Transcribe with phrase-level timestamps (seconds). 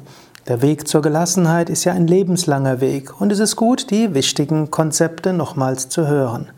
[0.47, 4.69] Der Weg zur Gelassenheit ist ja ein lebenslanger Weg und es ist gut, die wichtigen
[4.69, 6.51] Konzepte nochmals zu hören.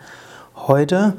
[0.58, 1.14] Heute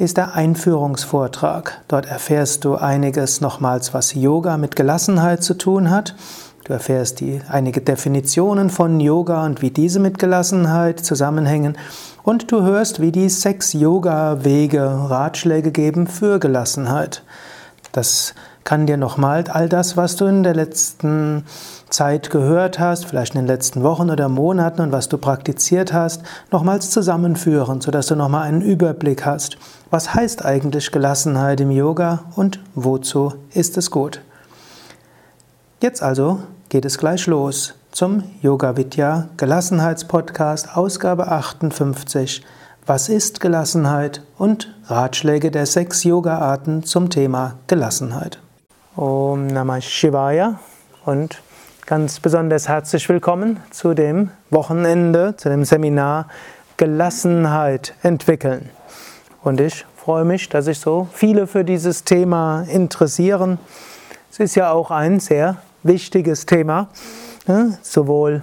[0.00, 1.80] ist der Einführungsvortrag.
[1.86, 6.16] Dort erfährst du einiges nochmals, was Yoga mit Gelassenheit zu tun hat.
[6.64, 11.78] Du erfährst die, einige Definitionen von Yoga und wie diese mit Gelassenheit zusammenhängen.
[12.24, 17.22] Und du hörst, wie die sechs Yoga-Wege Ratschläge geben für Gelassenheit.
[17.92, 18.34] Das
[18.68, 21.46] kann dir nochmal all das, was du in der letzten
[21.88, 26.22] Zeit gehört hast, vielleicht in den letzten Wochen oder Monaten und was du praktiziert hast,
[26.52, 29.56] nochmals zusammenführen, sodass du nochmal einen Überblick hast.
[29.88, 34.20] Was heißt eigentlich Gelassenheit im Yoga und wozu ist es gut?
[35.80, 42.44] Jetzt also geht es gleich los zum Yoga Vidya Gelassenheitspodcast Ausgabe 58.
[42.84, 48.40] Was ist Gelassenheit und Ratschläge der sechs Yoga-Arten zum Thema Gelassenheit.
[48.98, 50.58] Om Namah Shivaya
[51.04, 51.40] und
[51.86, 56.26] ganz besonders herzlich willkommen zu dem Wochenende, zu dem Seminar
[56.78, 58.70] Gelassenheit entwickeln.
[59.44, 63.60] Und ich freue mich, dass sich so viele für dieses Thema interessieren.
[64.32, 66.88] Es ist ja auch ein sehr wichtiges Thema,
[67.46, 68.42] ne, sowohl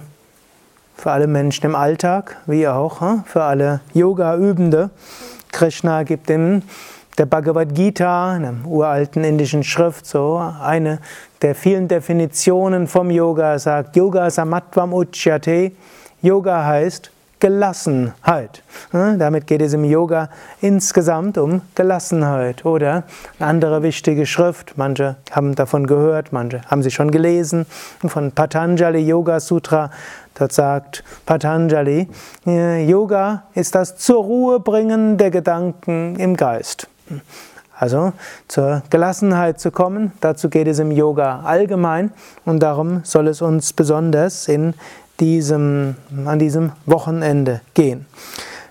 [0.96, 4.88] für alle Menschen im Alltag wie auch ne, für alle Yoga-Übende.
[5.52, 6.62] Krishna gibt dem
[7.18, 10.98] der Bhagavad Gita, einer uralten indischen Schrift, so eine
[11.42, 15.72] der vielen Definitionen vom Yoga sagt, Yoga samatvam uchyate.
[16.22, 18.62] Yoga heißt Gelassenheit.
[18.92, 20.30] Damit geht es im Yoga
[20.62, 22.64] insgesamt um Gelassenheit.
[22.64, 23.04] Oder
[23.38, 27.66] eine andere wichtige Schrift, manche haben davon gehört, manche haben sie schon gelesen,
[28.06, 29.90] von Patanjali Yoga Sutra.
[30.38, 32.08] Dort sagt Patanjali,
[32.44, 36.88] Yoga ist das zur Ruhe bringen der Gedanken im Geist.
[37.78, 38.12] Also
[38.48, 42.10] zur Gelassenheit zu kommen, dazu geht es im Yoga allgemein
[42.46, 44.72] und darum soll es uns besonders in
[45.20, 48.06] diesem, an diesem Wochenende gehen.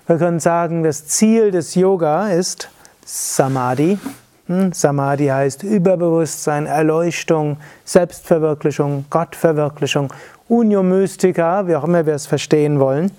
[0.08, 2.68] Wir können sagen, das Ziel des Yoga ist
[3.04, 3.98] Samadhi.
[4.46, 10.12] Hm, Samadhi heißt Überbewusstsein, Erleuchtung, Selbstverwirklichung, Gottverwirklichung,
[10.48, 13.10] Unio Mystica, wie auch immer wir es verstehen wollen.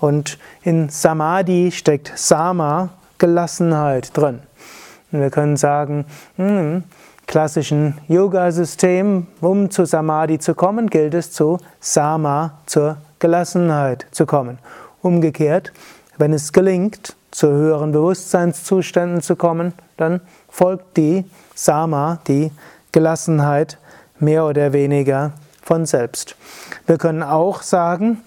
[0.00, 4.40] Und in Samadhi steckt Sama, Gelassenheit drin.
[5.12, 6.04] Und wir können sagen,
[6.36, 6.84] hm,
[7.26, 14.58] klassischen Yoga-System, um zu Samadhi zu kommen, gilt es zu Sama, zur Gelassenheit zu kommen.
[15.02, 15.72] Umgekehrt,
[16.18, 22.52] wenn es gelingt, zu höheren Bewusstseinszuständen zu kommen, dann folgt die Sama, die
[22.92, 23.78] Gelassenheit,
[24.20, 25.32] mehr oder weniger
[25.62, 26.36] von selbst.
[26.86, 28.22] Wir können auch sagen,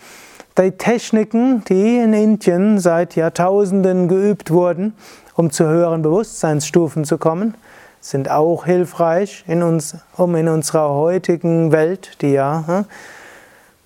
[0.57, 4.93] die Techniken, die in Indien seit Jahrtausenden geübt wurden,
[5.37, 7.53] um zu höheren Bewusstseinsstufen zu kommen,
[8.01, 12.85] sind auch hilfreich, in uns, um in unserer heutigen Welt, die ja hm,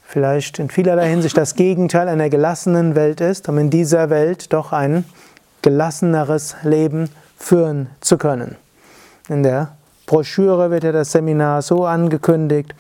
[0.03, 4.71] vielleicht in vielerlei Hinsicht das Gegenteil einer gelassenen Welt ist, um in dieser Welt doch
[4.71, 5.05] ein
[5.61, 8.55] gelasseneres Leben führen zu können.
[9.27, 9.75] In der
[10.11, 12.75] Broschüre wird ja das Seminar so angekündigt,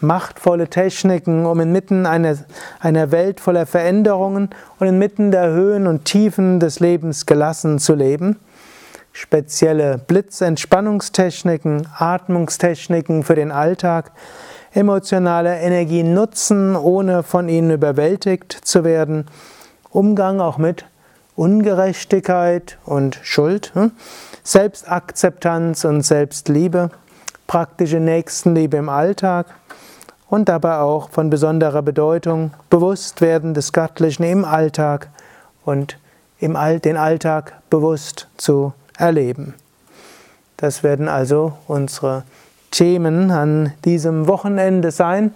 [0.00, 2.36] machtvolle Techniken, um inmitten einer,
[2.78, 8.38] einer Welt voller Veränderungen und inmitten der Höhen und Tiefen des Lebens gelassen zu leben.
[9.12, 14.12] Spezielle Blitzentspannungstechniken, Atmungstechniken für den Alltag,
[14.74, 19.24] emotionale Energie nutzen, ohne von ihnen überwältigt zu werden,
[19.88, 20.84] Umgang auch mit
[21.36, 23.92] Ungerechtigkeit und Schuld, hm?
[24.42, 26.90] Selbstakzeptanz und Selbstliebe,
[27.46, 29.46] praktische Nächstenliebe im Alltag
[30.28, 35.08] und dabei auch von besonderer Bedeutung Bewusstwerden des Göttlichen im Alltag
[35.64, 35.98] und
[36.38, 39.54] im All den Alltag bewusst zu erleben.
[40.56, 42.24] Das werden also unsere
[42.70, 45.34] Themen an diesem Wochenende sein.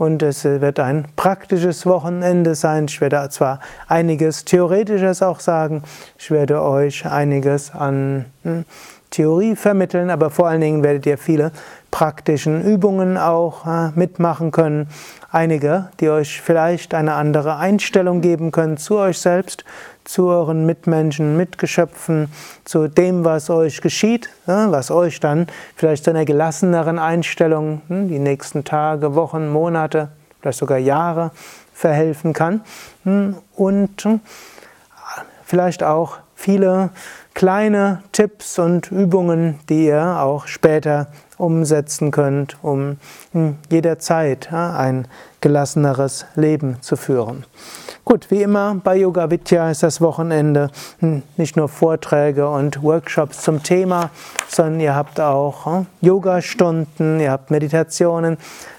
[0.00, 2.86] Und es wird ein praktisches Wochenende sein.
[2.88, 5.82] Ich werde zwar einiges Theoretisches auch sagen,
[6.18, 8.64] ich werde euch einiges an hm,
[9.10, 11.52] Theorie vermitteln, aber vor allen Dingen werdet ihr viele
[11.90, 14.88] praktischen Übungen auch äh, mitmachen können.
[15.30, 19.66] Einige, die euch vielleicht eine andere Einstellung geben können zu euch selbst,
[20.04, 22.32] zu euren Mitmenschen, Mitgeschöpfen,
[22.64, 28.18] zu dem, was euch geschieht, was euch dann vielleicht zu einer gelasseneren Einstellung hm, die
[28.18, 30.08] nächsten Tage, Wochen, Monate,
[30.40, 31.30] vielleicht sogar Jahre
[31.74, 32.62] verhelfen kann
[33.04, 34.20] hm, und hm,
[35.44, 36.90] vielleicht auch viele
[37.34, 41.08] kleine Tipps und Übungen, die ihr auch später
[41.38, 42.96] umsetzen könnt, um
[43.70, 45.08] jederzeit ein
[45.40, 47.44] gelasseneres Leben zu führen.
[48.04, 50.70] Gut, wie immer bei Yoga Vidya ist das Wochenende.
[51.00, 54.10] Hm, nicht nur Vorträge und Workshops zum Thema,
[54.48, 58.38] sondern ihr habt auch hm, Yoga-Stunden, ihr habt Meditationen,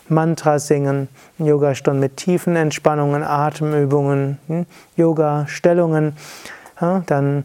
[0.09, 1.07] Mantra singen,
[1.37, 4.65] Yoga-Stunden mit tiefen Entspannungen, Atemübungen, hm,
[4.97, 6.17] Yoga-Stellungen,
[7.05, 7.43] dann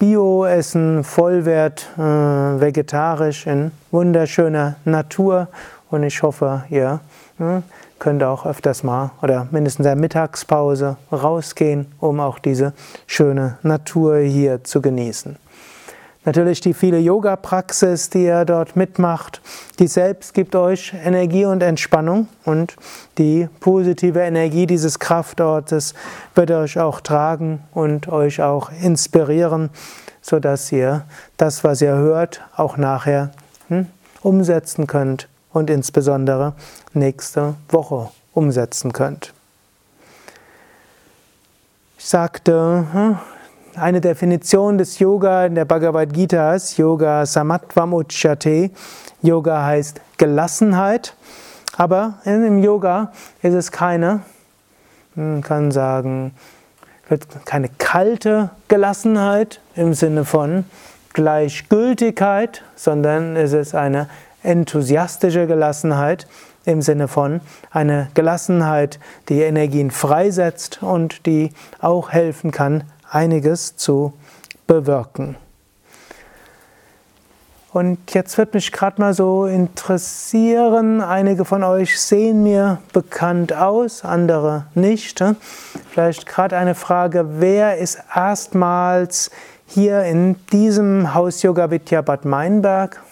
[0.00, 5.46] Bio-Essen, Vollwert, äh, vegetarisch in wunderschöner Natur.
[5.88, 6.98] Und ich hoffe, ihr
[7.98, 12.72] könnt auch öfters mal oder mindestens in der Mittagspause rausgehen, um auch diese
[13.06, 15.36] schöne Natur hier zu genießen.
[16.26, 19.42] Natürlich die viele Yoga-Praxis, die ihr dort mitmacht,
[19.78, 22.76] die selbst gibt euch Energie und Entspannung und
[23.18, 25.92] die positive Energie dieses Kraftortes
[26.34, 29.68] wird euch auch tragen und euch auch inspirieren,
[30.22, 31.04] sodass ihr
[31.36, 33.30] das, was ihr hört, auch nachher
[33.68, 33.86] hm,
[34.22, 36.52] umsetzen könnt und insbesondere
[36.92, 39.32] nächste Woche umsetzen könnt.
[41.96, 43.18] Ich sagte, hm,
[43.76, 48.70] eine Definition des Yoga in der Bhagavad Gita ist Yoga Samatvam Uchyate.
[49.22, 51.14] Yoga heißt Gelassenheit,
[51.76, 53.12] aber im Yoga
[53.42, 54.20] ist es keine,
[55.14, 56.32] man kann sagen,
[57.44, 60.64] keine kalte Gelassenheit im Sinne von
[61.12, 64.08] Gleichgültigkeit, sondern es ist eine
[64.44, 66.26] enthusiastische Gelassenheit
[66.64, 68.98] im Sinne von eine Gelassenheit,
[69.28, 74.14] die Energien freisetzt und die auch helfen kann, einiges zu
[74.66, 75.36] bewirken.
[77.72, 84.04] Und jetzt wird mich gerade mal so interessieren, einige von euch sehen mir bekannt aus,
[84.04, 85.20] andere nicht.
[85.90, 89.32] Vielleicht gerade eine Frage, wer ist erstmals
[89.66, 93.02] hier in diesem Haus Yoga Vidya Bad Meinberg?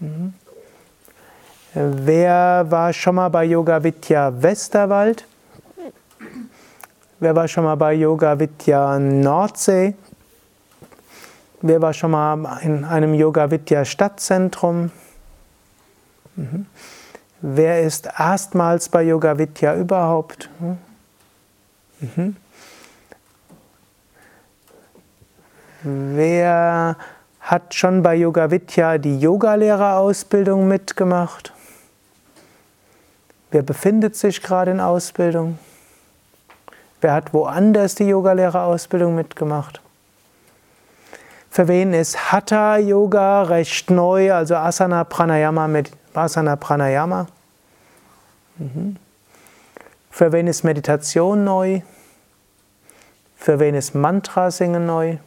[0.00, 0.32] Mhm.
[1.74, 5.26] Wer war schon mal bei Yoga Vidya Westerwald?
[7.18, 9.94] Wer war schon mal bei Yoga Vidya Nordsee?
[11.62, 14.90] Wer war schon mal in einem Yoga Vidya Stadtzentrum?
[16.36, 16.66] Mhm.
[17.40, 20.50] Wer ist erstmals bei Yoga Vidya überhaupt?
[22.00, 22.36] Mhm.
[25.84, 26.96] Wer
[27.40, 31.51] hat schon bei Yoga Vidya die Yogalehrerausbildung mitgemacht?
[33.52, 35.58] Wer befindet sich gerade in Ausbildung?
[37.02, 39.82] Wer hat woanders die Yogalehrerausbildung mitgemacht?
[41.50, 47.26] Für wen ist Hatha Yoga recht neu, also Asana Pranayama mit Asana Pranayama?
[48.56, 48.96] Mhm.
[50.10, 51.82] Für wen ist Meditation neu?
[53.36, 55.18] Für wen ist Mantra singen neu?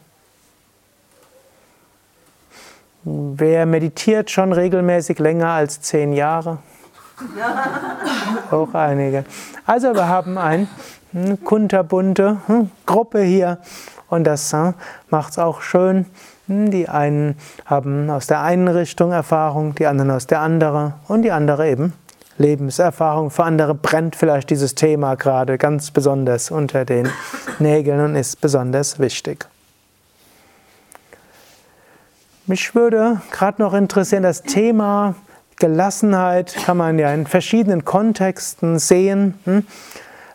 [3.04, 6.57] Wer meditiert schon regelmäßig länger als zehn Jahre?
[8.52, 9.26] Auch einige.
[9.66, 10.68] Also wir haben eine
[11.12, 13.60] hm, kunterbunte hm, Gruppe hier
[14.10, 14.74] und das hm,
[15.10, 16.06] macht es auch schön.
[16.48, 21.31] Die einen haben aus der einen Richtung Erfahrung, die anderen aus der anderen und die
[21.31, 21.94] andere eben
[22.38, 23.31] Lebenserfahrung.
[23.31, 27.10] Für andere brennt vielleicht dieses Thema gerade ganz besonders unter den
[27.60, 29.48] Nägeln und ist besonders wichtig.
[32.45, 35.16] Mich würde gerade noch interessieren, das Thema
[35.57, 39.40] Gelassenheit kann man ja in verschiedenen Kontexten sehen.
[39.45, 39.66] Hm?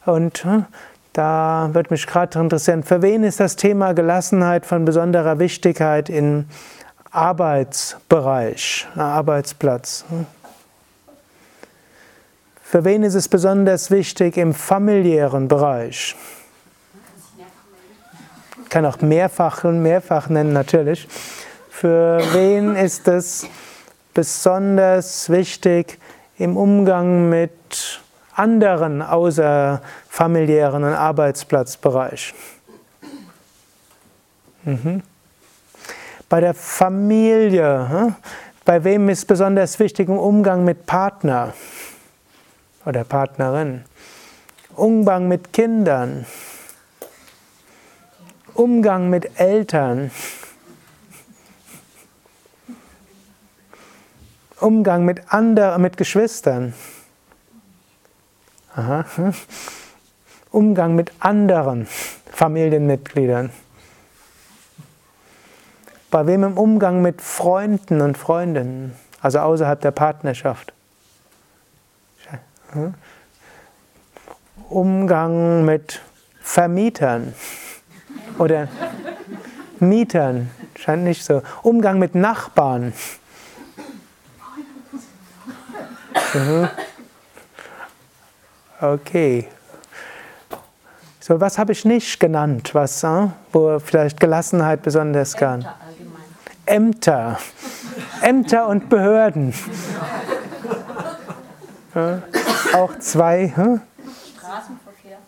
[0.07, 0.65] Und hm,
[1.13, 6.47] da würde mich gerade interessieren, für wen ist das Thema Gelassenheit von besonderer Wichtigkeit im
[7.11, 10.05] Arbeitsbereich, Arbeitsplatz?
[10.09, 10.27] Hm?
[12.63, 16.15] Für wen ist es besonders wichtig im familiären Bereich?
[18.63, 21.09] Ich kann auch mehrfach und mehrfach nennen natürlich.
[21.69, 23.49] Für wen ist es
[24.15, 25.99] besonders wichtig
[26.39, 28.01] im Umgang mit
[28.35, 32.35] anderen außer familiären und Arbeitsplatzbereich.
[34.65, 35.03] Mhm.
[36.29, 38.15] Bei der Familie, hm?
[38.65, 41.53] bei wem ist besonders wichtig im Umgang mit Partner
[42.85, 43.85] oder Partnerin?
[44.77, 46.25] Umgang mit Kindern,
[48.55, 50.11] Umgang mit Eltern.
[54.61, 56.75] Umgang mit anderen, mit Geschwistern.
[58.75, 59.05] Aha.
[60.51, 61.87] Umgang mit anderen
[62.33, 63.51] Familienmitgliedern.
[66.11, 70.73] Bei wem im Umgang mit Freunden und Freundinnen, also außerhalb der Partnerschaft.
[74.69, 76.01] Umgang mit
[76.41, 77.35] Vermietern
[78.39, 78.69] oder
[79.79, 81.43] Mietern, scheint nicht so.
[81.63, 82.93] Umgang mit Nachbarn.
[86.35, 86.69] Mhm.
[88.81, 89.49] Okay.
[91.21, 95.67] So, was habe ich nicht genannt, was, äh, wo vielleicht Gelassenheit besonders kann?
[96.67, 97.39] Ämter.
[98.23, 99.53] Ämter und Behörden.
[101.95, 102.23] Ja,
[102.75, 103.53] auch zwei.
[103.55, 103.81] Hm?
[104.35, 105.19] Straßenverkehr.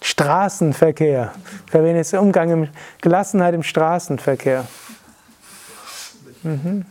[0.00, 1.32] Straßenverkehr.
[1.70, 2.68] Für wen ist Umgang im
[3.00, 4.64] Gelassenheit im Straßenverkehr?
[6.42, 6.86] Mhm.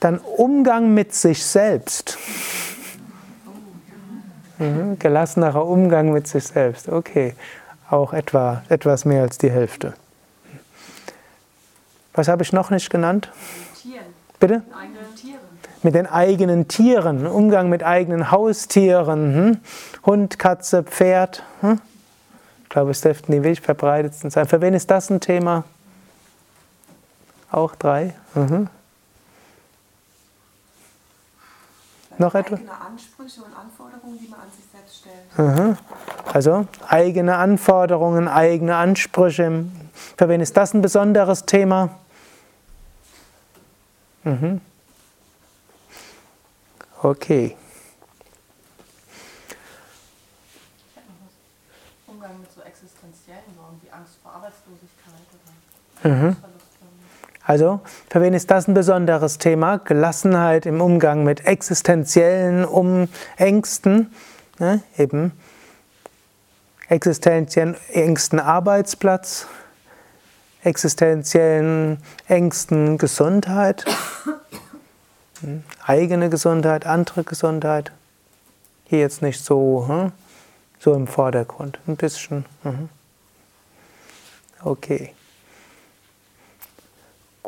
[0.00, 2.18] Dann Umgang mit sich selbst.
[4.58, 4.98] Mhm.
[4.98, 6.88] Gelassenerer Umgang mit sich selbst.
[6.88, 7.34] Okay,
[7.90, 9.94] auch etwa etwas mehr als die Hälfte.
[12.14, 13.30] Was habe ich noch nicht genannt?
[13.80, 14.06] Tieren.
[14.38, 14.62] Bitte?
[15.82, 19.58] Mit den eigenen Tieren, Umgang mit eigenen Haustieren, hm?
[20.04, 21.42] Hund, Katze, Pferd.
[21.62, 21.80] Hm?
[22.64, 24.46] Ich glaube, es dürften die verbreitetsten sein.
[24.46, 25.64] Für wen ist das ein Thema?
[27.50, 28.14] Auch drei?
[28.34, 28.68] Mhm.
[32.20, 32.60] Noch etwas?
[32.60, 35.38] Eigene Ansprüche und Anforderungen, die man an sich selbst stellt.
[35.38, 35.78] Mhm.
[36.30, 39.64] Also eigene Anforderungen, eigene Ansprüche.
[40.18, 41.88] Für wen ist das ein besonderes Thema?
[44.24, 44.60] Mhm.
[47.02, 47.56] Okay.
[52.06, 55.14] Umgang mit so existenziellen Sorgen wie Angst vor Arbeitslosigkeit
[56.04, 56.36] oder mhm.
[57.50, 59.78] Also, für wen ist das ein besonderes Thema?
[59.78, 64.14] Gelassenheit im Umgang mit existenziellen um Ängsten,
[64.60, 64.84] ne?
[64.96, 65.32] eben
[66.88, 69.48] existenziellen Ängsten Arbeitsplatz,
[70.62, 73.84] existenziellen Ängsten Gesundheit,
[75.40, 75.64] hm?
[75.84, 77.90] eigene Gesundheit, andere Gesundheit.
[78.84, 80.12] Hier jetzt nicht so, hm?
[80.78, 82.44] so im Vordergrund, ein bisschen.
[82.62, 82.88] Hm?
[84.62, 85.14] Okay.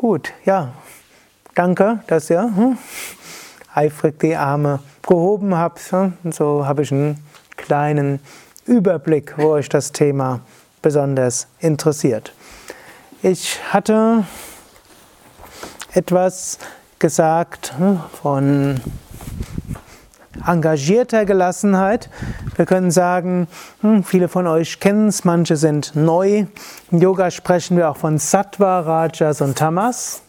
[0.03, 0.73] Gut, ja.
[1.55, 2.77] Danke, dass ihr hm,
[3.73, 5.79] eifrig die Arme gehoben habt.
[5.93, 6.11] Hm?
[6.29, 8.19] So habe ich einen kleinen
[8.65, 10.41] Überblick, wo euch das Thema
[10.81, 12.33] besonders interessiert.
[13.21, 14.25] Ich hatte
[15.93, 16.59] etwas
[16.99, 18.81] gesagt hm, von
[20.45, 22.09] engagierter Gelassenheit.
[22.55, 23.47] Wir können sagen,
[23.81, 26.45] hm, viele von euch kennen es, manche sind neu.
[26.91, 30.21] Im Yoga sprechen wir auch von Sattva, Rajas und Tamas.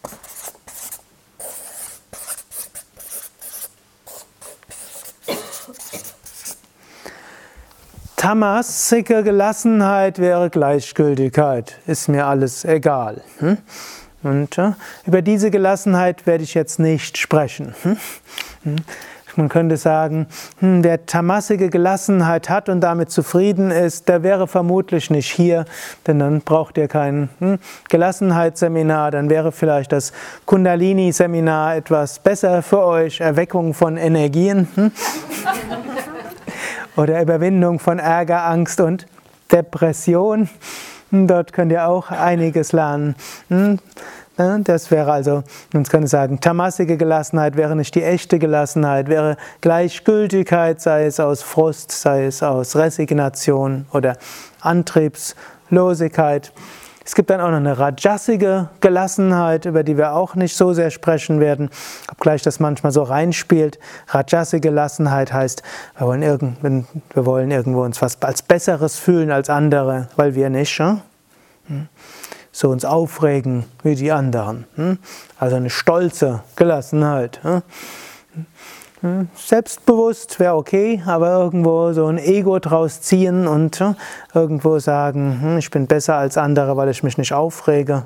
[8.15, 13.21] Tamasische Gelassenheit wäre Gleichgültigkeit, ist mir alles egal.
[13.37, 13.59] Hm?
[14.23, 14.59] Und
[15.05, 17.75] über diese Gelassenheit werde ich jetzt nicht sprechen.
[17.83, 18.77] Hm?
[19.37, 20.27] Man könnte sagen,
[20.59, 25.65] hm, wer tamassige Gelassenheit hat und damit zufrieden ist, der wäre vermutlich nicht hier,
[26.07, 30.13] denn dann braucht ihr kein hm, Gelassenheitsseminar, dann wäre vielleicht das
[30.45, 34.91] Kundalini-Seminar etwas besser für euch, Erweckung von Energien hm?
[36.95, 39.05] oder Überwindung von Ärger, Angst und
[39.51, 40.49] Depression.
[41.11, 43.15] Dort könnt ihr auch einiges lernen.
[44.37, 50.81] Das wäre also, man könnte sagen, tamassige Gelassenheit wäre nicht die echte Gelassenheit, wäre Gleichgültigkeit,
[50.81, 54.17] sei es aus Frust, sei es aus Resignation oder
[54.59, 56.51] Antriebslosigkeit.
[57.05, 60.89] Es gibt dann auch noch eine rajasige Gelassenheit, über die wir auch nicht so sehr
[60.89, 61.69] sprechen werden,
[62.11, 63.79] obgleich das manchmal so reinspielt.
[64.07, 65.61] Rajasige Gelassenheit heißt,
[65.97, 70.49] wir wollen, irgend, wir wollen irgendwo uns was als Besseres fühlen als andere, weil wir
[70.49, 70.77] nicht.
[70.79, 71.01] Hm?
[72.55, 74.65] So uns aufregen wie die anderen.
[74.75, 74.97] Hm?
[75.37, 77.41] Also eine stolze Gelassenheit.
[77.43, 77.61] Hm?
[79.01, 79.27] Hm?
[79.35, 83.83] Selbstbewusst wäre okay, aber irgendwo so ein Ego draus ziehen und
[84.33, 88.05] irgendwo sagen, ich bin besser als andere, weil ich mich nicht aufrege.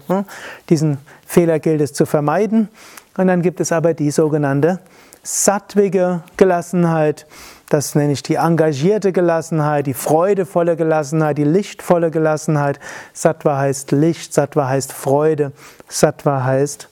[0.67, 2.69] Diesen Fehler gilt es zu vermeiden.
[3.17, 4.79] Und dann gibt es aber die sogenannte
[5.21, 7.27] sattwige Gelassenheit.
[7.69, 12.79] Das nenne ich die engagierte Gelassenheit, die freudevolle Gelassenheit, die lichtvolle Gelassenheit.
[13.13, 15.51] Sattva heißt Licht, Sattva heißt Freude,
[15.87, 16.89] Sattva heißt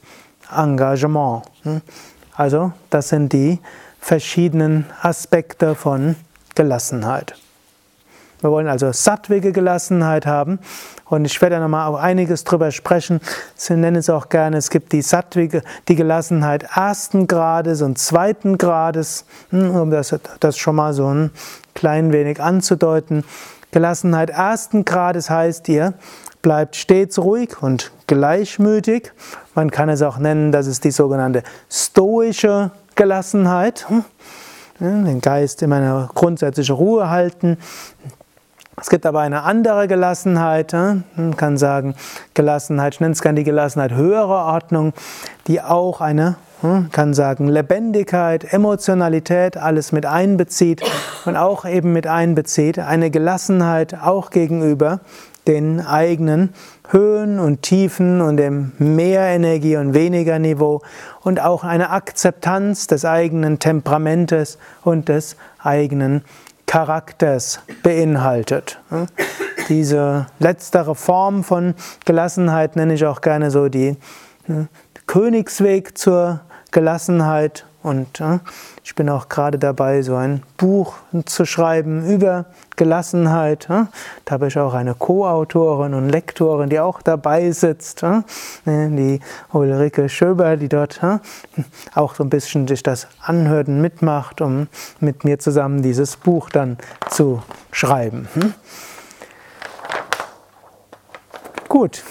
[0.56, 1.42] Engagement.
[1.64, 1.82] Hm?
[2.36, 3.58] Also, das sind die
[4.00, 6.14] verschiedenen Aspekte von
[6.54, 7.34] Gelassenheit.
[8.40, 10.58] Wir wollen also sattwige Gelassenheit haben.
[11.04, 13.20] Und ich werde nochmal auch einiges drüber sprechen.
[13.56, 18.58] Sie nennen es auch gerne, es gibt die sattwige, die Gelassenheit ersten Grades und zweiten
[18.58, 21.30] Grades, hm, um das, das schon mal so ein
[21.74, 23.24] klein wenig anzudeuten.
[23.70, 25.94] Gelassenheit ersten Grades heißt, ihr
[26.42, 29.12] bleibt stets ruhig und gleichmütig.
[29.54, 33.88] Man kann es auch nennen, das ist die sogenannte stoische Gelassenheit.
[33.88, 34.04] Hm.
[34.80, 37.58] den Geist in eine grundsätzliche Ruhe halten.
[38.80, 41.94] Es gibt aber eine andere Gelassenheit, man kann sagen,
[42.34, 44.92] Gelassenheit, ich nenne es gerne die Gelassenheit höherer Ordnung,
[45.46, 50.82] die auch eine, man kann sagen, Lebendigkeit, Emotionalität, alles mit einbezieht
[51.24, 55.00] und auch eben mit einbezieht, eine Gelassenheit auch gegenüber
[55.48, 56.52] den eigenen
[56.90, 60.82] Höhen und Tiefen und dem mehr Energie und weniger Niveau
[61.22, 66.22] und auch eine Akzeptanz des eigenen Temperamentes und des eigenen
[66.68, 68.78] Charakters beinhaltet.
[69.68, 73.96] Diese letztere Form von Gelassenheit nenne ich auch gerne so die
[75.06, 78.22] Königsweg zur Gelassenheit und
[78.84, 82.44] ich bin auch gerade dabei, so ein Buch zu schreiben über
[82.78, 83.68] Gelassenheit.
[83.68, 83.88] Da
[84.30, 88.02] habe ich auch eine Co-Autorin und Lektorin, die auch dabei sitzt,
[88.64, 89.20] die
[89.52, 91.00] Ulrike Schöber, die dort
[91.94, 94.68] auch so ein bisschen sich das anhört und mitmacht, um
[95.00, 96.78] mit mir zusammen dieses Buch dann
[97.10, 97.42] zu
[97.72, 98.28] schreiben.
[98.32, 98.54] Hm.
[101.68, 102.02] Gut,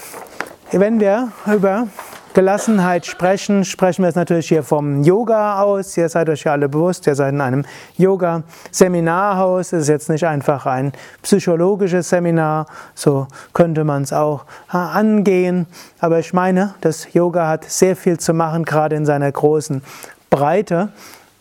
[0.70, 1.88] wenn wir über
[2.34, 5.96] Gelassenheit sprechen, sprechen wir es natürlich hier vom Yoga aus.
[5.96, 7.64] Ihr seid euch ja alle bewusst, ihr seid in einem
[7.96, 9.72] Yoga-Seminarhaus.
[9.72, 10.92] Es ist jetzt nicht einfach ein
[11.22, 15.66] psychologisches Seminar, so könnte man es auch angehen.
[16.00, 19.82] Aber ich meine, das Yoga hat sehr viel zu machen, gerade in seiner großen
[20.30, 20.90] Breite.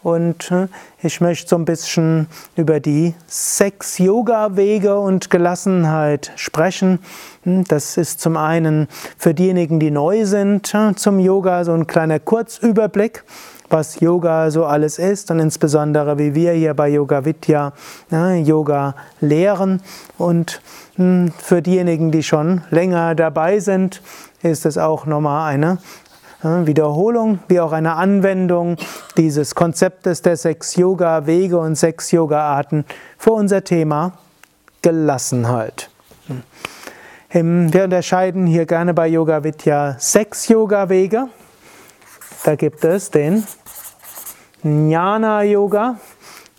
[0.07, 0.69] Und äh,
[1.03, 6.99] ich möchte so ein bisschen über die sechs Yoga-Wege und Gelassenheit sprechen.
[7.43, 8.87] Hm, das ist zum einen
[9.17, 13.25] für diejenigen, die neu sind äh, zum Yoga, so ein kleiner Kurzüberblick
[13.69, 17.73] was Yoga so alles ist und insbesondere wie wir hier bei Yoga Vidya
[18.09, 19.81] ne, Yoga lehren.
[20.17, 20.61] Und
[20.95, 24.01] hm, für diejenigen, die schon länger dabei sind,
[24.41, 25.79] ist es auch nochmal eine
[26.43, 28.77] Wiederholung wie auch eine Anwendung
[29.17, 32.85] dieses Konzeptes der sechs Yoga-Wege und sechs Yoga-Arten
[33.17, 34.13] für unser Thema
[34.83, 35.89] Gelassenheit.
[37.31, 41.27] Wir unterscheiden hier gerne bei Yoga Vidya sechs Yoga-Wege.
[42.43, 43.43] Da gibt es den
[44.63, 45.99] Jnana Yoga,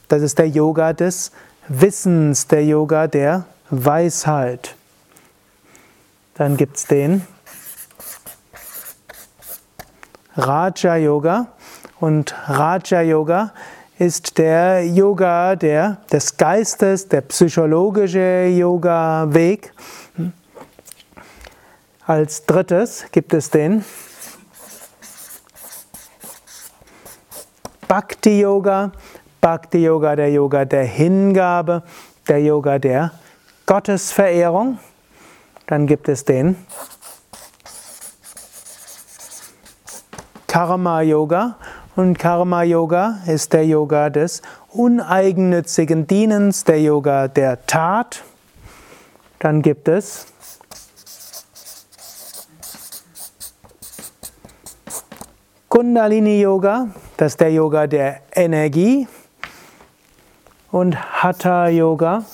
[0.09, 1.31] das ist der Yoga des
[1.69, 4.75] Wissens, der Yoga der Weisheit.
[6.35, 7.27] Dann gibt es den
[10.39, 11.49] Raja Yoga.
[11.99, 13.53] Und Raja Yoga
[13.99, 19.73] ist der Yoga der, des Geistes, der psychologische Yoga-Weg.
[22.07, 23.85] Als drittes gibt es den
[27.89, 28.93] Bhakti Yoga.
[29.41, 31.83] Bhakti Yoga, der Yoga der Hingabe,
[32.29, 33.13] der Yoga der
[33.67, 34.79] Gottesverehrung.
[35.67, 36.57] Dann gibt es den
[40.59, 41.55] Karma Yoga.
[41.95, 44.43] Und Karma Yoga ist der Yoga des
[44.73, 48.25] uneigennützigen Dienens, der Yoga der Tat.
[49.39, 50.27] Dann gibt es
[55.69, 59.07] Kundalini Yoga, das ist der Yoga der Energie.
[60.73, 62.25] Und Hatha Yoga,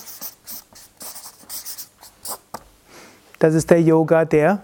[3.37, 4.63] das ist der Yoga der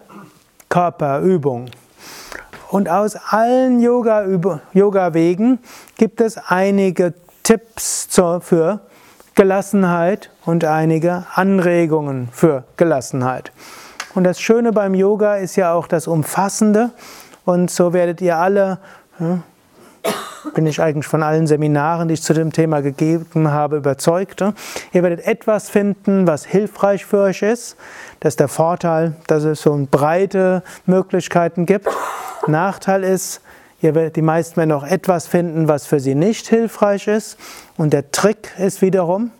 [0.67, 1.69] Körperübung.
[2.71, 5.59] Und aus allen Yoga-Wegen
[5.97, 8.07] gibt es einige Tipps
[8.39, 8.79] für
[9.35, 13.51] Gelassenheit und einige Anregungen für Gelassenheit.
[14.15, 16.91] Und das Schöne beim Yoga ist ja auch das Umfassende.
[17.43, 18.77] Und so werdet ihr alle,
[19.17, 19.43] hm,
[20.55, 24.39] bin ich eigentlich von allen Seminaren, die ich zu dem Thema gegeben habe, überzeugt.
[24.39, 24.53] Hm.
[24.93, 27.75] Ihr werdet etwas finden, was hilfreich für euch ist.
[28.21, 31.89] Das ist der Vorteil, dass es so breite Möglichkeiten gibt.
[32.47, 33.41] Nachteil ist,
[33.81, 37.37] ihr werdet die meisten werden auch etwas finden, was für sie nicht hilfreich ist.
[37.77, 39.31] Und der Trick ist wiederum,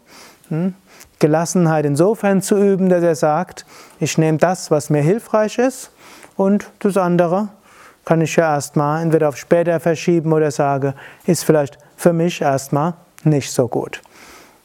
[0.49, 0.75] hm,
[1.19, 3.65] Gelassenheit insofern zu üben, dass er sagt,
[3.99, 5.91] ich nehme das, was mir hilfreich ist,
[6.35, 7.49] und das andere
[8.05, 12.95] kann ich ja erstmal entweder auf später verschieben oder sage, ist vielleicht für mich erstmal
[13.23, 14.01] nicht so gut.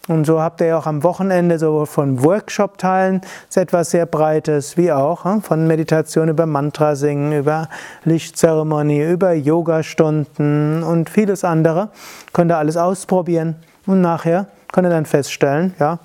[0.08, 3.22] Und so habt ihr auch am Wochenende sowohl von Workshop-Teilen
[3.54, 7.68] etwas sehr Breites, wie auch hm, von Meditation über Mantra singen, über
[8.04, 11.88] Lichtzeremonie, über Yoga-Stunden und vieles andere.
[12.32, 15.98] Könnt ihr alles ausprobieren und nachher könnt ihr dann feststellen, ja,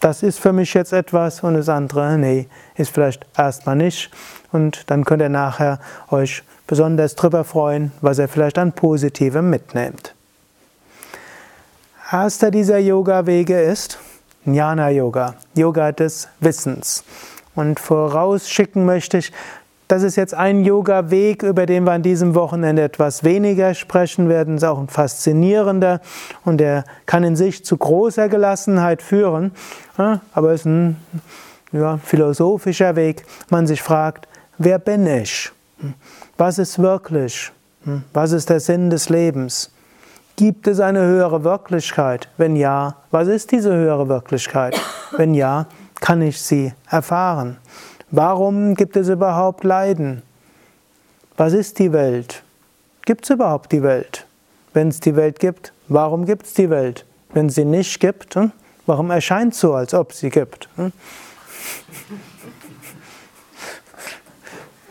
[0.00, 4.10] das ist für mich jetzt etwas und das andere, nee, ist vielleicht erstmal nicht.
[4.52, 10.14] Und dann könnt ihr nachher euch besonders drüber freuen, was ihr vielleicht an Positivem mitnehmt.
[12.10, 13.98] Erster dieser Yoga-Wege ist
[14.46, 15.34] Jnana Yoga,
[15.92, 17.04] des Wissens.
[17.54, 19.30] Und vorausschicken möchte ich,
[19.88, 24.56] Das ist jetzt ein Yoga-Weg, über den wir an diesem Wochenende etwas weniger sprechen werden.
[24.56, 26.00] Das ist auch ein faszinierender
[26.46, 29.52] und der kann in sich zu großer Gelassenheit führen.
[30.32, 30.96] Aber es ist ein
[31.72, 33.26] ja, philosophischer Weg.
[33.50, 35.50] Man sich fragt, wer bin ich?
[36.38, 37.52] Was ist wirklich?
[38.12, 39.70] Was ist der Sinn des Lebens?
[40.38, 42.28] Gibt es eine höhere Wirklichkeit?
[42.36, 44.80] Wenn ja, was ist diese höhere Wirklichkeit?
[45.16, 47.56] Wenn ja, kann ich sie erfahren?
[48.12, 50.22] Warum gibt es überhaupt Leiden?
[51.36, 52.44] Was ist die Welt?
[53.04, 54.28] Gibt es überhaupt die Welt?
[54.72, 57.04] Wenn es die Welt gibt, warum gibt es die Welt?
[57.34, 58.52] Wenn sie nicht gibt, hm,
[58.86, 60.68] warum erscheint so, als ob sie gibt?
[60.76, 60.92] Hm?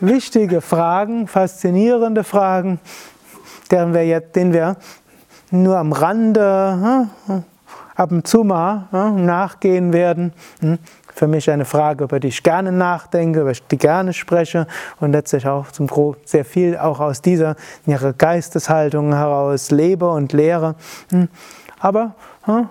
[0.00, 2.80] Wichtige Fragen, faszinierende Fragen,
[3.70, 4.76] deren wir jetzt, denen wir
[5.50, 7.44] nur am Rande hm,
[7.94, 10.32] ab und zu mal nachgehen werden
[11.18, 14.68] für mich eine Frage, über die ich gerne nachdenke, über die ich gerne spreche
[15.00, 17.56] und letztlich auch zum Gro sehr viel auch aus dieser
[17.86, 20.76] ihrer Geisteshaltung heraus lebe und lehre.
[21.10, 21.28] Hm.
[21.80, 22.68] Aber hm,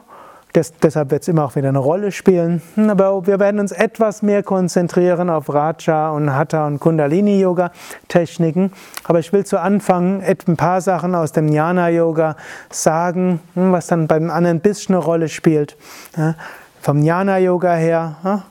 [0.53, 2.61] das, deshalb wird es immer auch wieder eine Rolle spielen.
[2.75, 8.71] Aber wir werden uns etwas mehr konzentrieren auf Raja und Hatha und Kundalini-Yoga-Techniken.
[9.03, 12.35] Aber ich will zu Anfang ein paar Sachen aus dem Jnana-Yoga
[12.69, 15.77] sagen, was dann beim anderen ein bisschen eine Rolle spielt.
[16.81, 18.43] Vom Jnana-Yoga her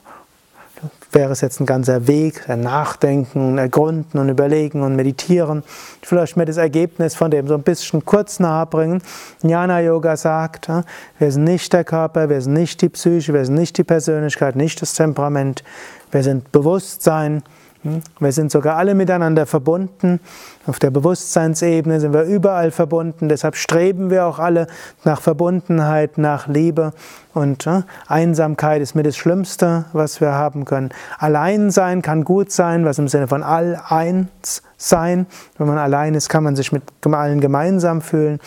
[1.11, 5.63] wäre es jetzt ein ganzer Weg, ein Nachdenken, und Ergründen und Überlegen und Meditieren.
[6.11, 9.01] Euch mir das Ergebnis von dem so ein bisschen kurz nahebringen.
[9.43, 10.83] Jnana-Yoga sagt, ja,
[11.19, 14.55] wir sind nicht der Körper, wir sind nicht die Psyche, wir sind nicht die Persönlichkeit,
[14.55, 15.63] nicht das Temperament,
[16.11, 17.43] wir sind Bewusstsein?
[18.19, 20.19] Wir sind sogar alle miteinander verbunden.
[20.65, 23.29] Auf der Bewusstseinsebene sind wir überall verbunden.
[23.29, 24.67] Deshalb streben wir auch alle
[25.03, 26.91] nach Verbundenheit, nach Liebe.
[27.33, 30.89] Und äh, Einsamkeit ist mir das Schlimmste, was wir haben können.
[31.19, 35.27] Alleinsein kann gut sein, was im Sinne von all eins sein.
[35.57, 38.39] Wenn man allein ist, kann man sich mit allen gemeinsam fühlen.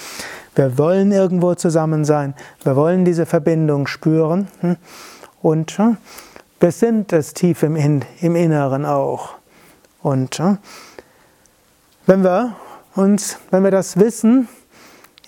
[0.55, 2.35] Wir wollen irgendwo zusammen sein.
[2.65, 4.49] Wir wollen diese Verbindung spüren.
[4.61, 4.77] Hm?
[5.43, 5.79] Und
[6.61, 9.35] äh, wir sind es tief im, im Inneren auch.
[10.03, 10.41] Und
[12.07, 12.57] wenn wir
[12.95, 14.49] uns, wenn wir das wissen,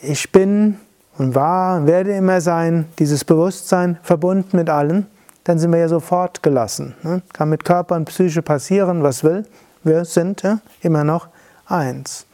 [0.00, 0.78] ich bin
[1.18, 5.06] und war und werde immer sein, dieses Bewusstsein verbunden mit allen,
[5.44, 6.94] dann sind wir ja sofort gelassen.
[7.02, 7.22] Ne?
[7.32, 9.46] Kann mit Körper und Psyche passieren, was will.
[9.84, 11.28] Wir sind ja, immer noch
[11.66, 12.26] eins.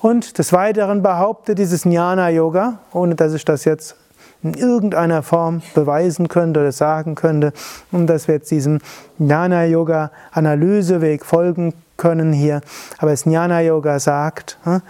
[0.00, 3.96] Und des Weiteren behauptet dieses Jnana-Yoga, ohne dass ich das jetzt
[4.44, 7.52] in irgendeiner Form beweisen könnte oder sagen könnte,
[7.90, 8.78] und dass wir jetzt diesem
[9.18, 12.60] Jnana-Yoga-Analyseweg folgen können hier.
[12.98, 14.82] Aber das Jnana-Yoga sagt, hm,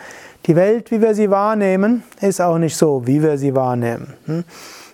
[0.46, 4.14] die Welt, wie wir sie wahrnehmen, ist auch nicht so, wie wir sie wahrnehmen.
[4.26, 4.44] Hm.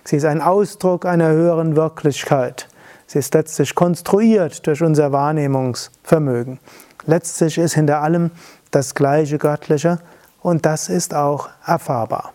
[0.03, 2.67] Sie ist ein Ausdruck einer höheren Wirklichkeit.
[3.07, 6.59] Sie ist letztlich konstruiert durch unser Wahrnehmungsvermögen.
[7.05, 8.31] Letztlich ist hinter allem
[8.71, 9.99] das gleiche Göttliche
[10.41, 12.31] und das ist auch erfahrbar.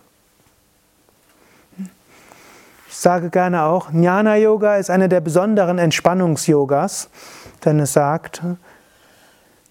[2.99, 7.09] Sage gerne auch, Jnana Yoga ist eine der besonderen Entspannungs-Yogas,
[7.63, 8.41] denn es sagt,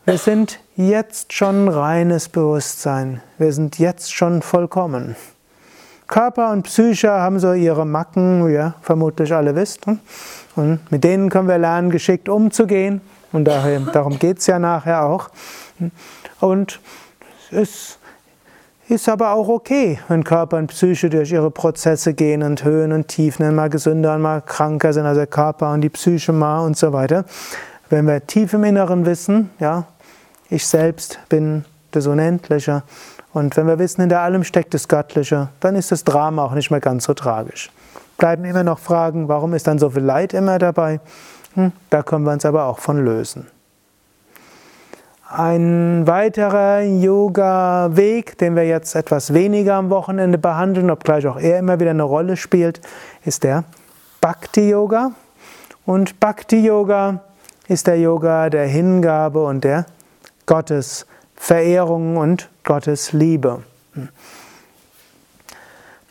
[0.04, 5.16] wir sind jetzt schon reines Bewusstsein, wir sind jetzt schon vollkommen.
[6.06, 9.86] Körper und Psyche haben so ihre Macken, wie ihr vermutlich alle wisst.
[10.54, 13.00] Und mit denen können wir lernen, geschickt umzugehen.
[13.32, 15.30] Und darum geht es ja nachher auch.
[16.38, 16.78] Und
[17.50, 17.95] es
[18.88, 23.08] ist aber auch okay, wenn Körper und Psyche durch ihre Prozesse gehen und Höhen und
[23.08, 26.76] Tiefen, mal gesünder und mal kranker sind, also der Körper und die Psyche mal und
[26.76, 27.24] so weiter.
[27.90, 29.84] Wenn wir tief im Inneren wissen, ja,
[30.50, 32.82] ich selbst bin das Unendliche
[33.32, 36.70] und wenn wir wissen, hinter allem steckt das Göttliche, dann ist das Drama auch nicht
[36.70, 37.70] mehr ganz so tragisch.
[38.18, 41.00] Bleiben immer noch Fragen, warum ist dann so viel Leid immer dabei?
[41.54, 43.46] Hm, da können wir uns aber auch von lösen.
[45.28, 51.80] Ein weiterer Yoga-Weg, den wir jetzt etwas weniger am Wochenende behandeln, obgleich auch er immer
[51.80, 52.80] wieder eine Rolle spielt,
[53.24, 53.64] ist der
[54.20, 55.10] Bhakti-Yoga.
[55.84, 57.22] Und Bhakti-Yoga
[57.66, 59.86] ist der Yoga der Hingabe und der
[60.46, 63.64] Gottesverehrung und Gottesliebe.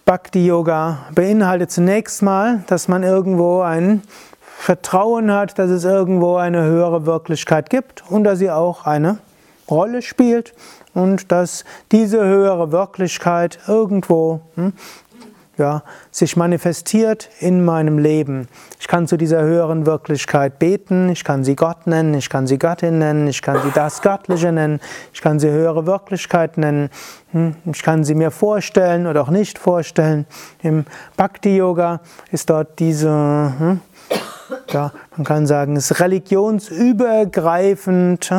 [0.04, 4.04] Bhakti-Yoga beinhaltet zunächst mal, dass man irgendwo einen
[4.66, 9.20] Vertrauen hat, dass es irgendwo eine höhere Wirklichkeit gibt und dass sie auch eine
[9.70, 10.56] Rolle spielt
[10.96, 14.74] und dass diese höhere Wirklichkeit irgendwo hm,
[15.60, 18.48] ja, sich manifestiert in meinem Leben.
[18.80, 22.58] Ich kann zu dieser höheren Wirklichkeit beten, ich kann sie Gott nennen, ich kann sie
[22.58, 24.80] Göttin nennen, ich kann sie das Göttliche nennen,
[25.14, 26.90] ich kann sie höhere Wirklichkeit nennen,
[27.34, 30.26] hm, ich kann sie mir vorstellen oder auch nicht vorstellen.
[30.64, 30.86] Im
[31.18, 32.00] Bhakti-Yoga
[32.32, 33.80] ist dort diese
[34.70, 38.32] ja, man kann sagen, es ist religionsübergreifend.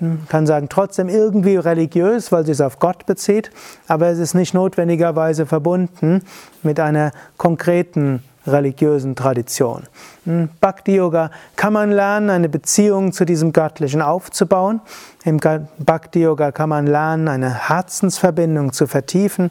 [0.00, 3.52] Man kann sagen, trotzdem irgendwie religiös, weil es auf Gott bezieht,
[3.86, 6.22] aber es ist nicht notwendigerweise verbunden
[6.62, 9.84] mit einer konkreten religiösen Tradition.
[10.24, 14.80] Hm, Bhakti Yoga kann man lernen, eine Beziehung zu diesem Göttlichen aufzubauen.
[15.24, 15.38] Im
[15.78, 19.50] Bhakti Yoga kann man lernen, eine Herzensverbindung zu vertiefen.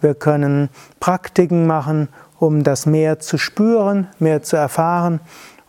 [0.00, 2.08] Wir können Praktiken machen,
[2.42, 5.20] um das mehr zu spüren, mehr zu erfahren.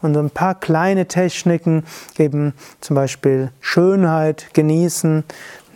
[0.01, 1.83] Und ein paar kleine Techniken,
[2.17, 5.23] eben zum Beispiel Schönheit genießen,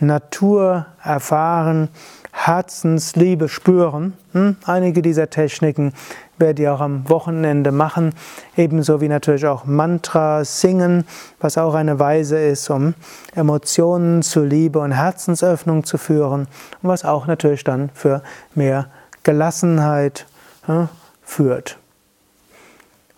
[0.00, 1.88] Natur erfahren,
[2.32, 4.14] Herzensliebe spüren.
[4.32, 4.56] Hm?
[4.64, 5.92] Einige dieser Techniken
[6.36, 8.12] werde ich auch am Wochenende machen,
[8.56, 11.04] ebenso wie natürlich auch Mantra singen,
[11.40, 12.94] was auch eine Weise ist, um
[13.36, 16.48] Emotionen zu Liebe und Herzensöffnung zu führen
[16.82, 18.22] und was auch natürlich dann für
[18.54, 18.86] mehr
[19.22, 20.26] Gelassenheit
[20.68, 20.88] ja,
[21.22, 21.78] führt.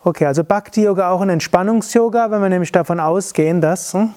[0.03, 4.15] Okay, also Bhakti Yoga auch ein Entspannungs-Yoga, wenn wir nämlich davon ausgehen, dass hm,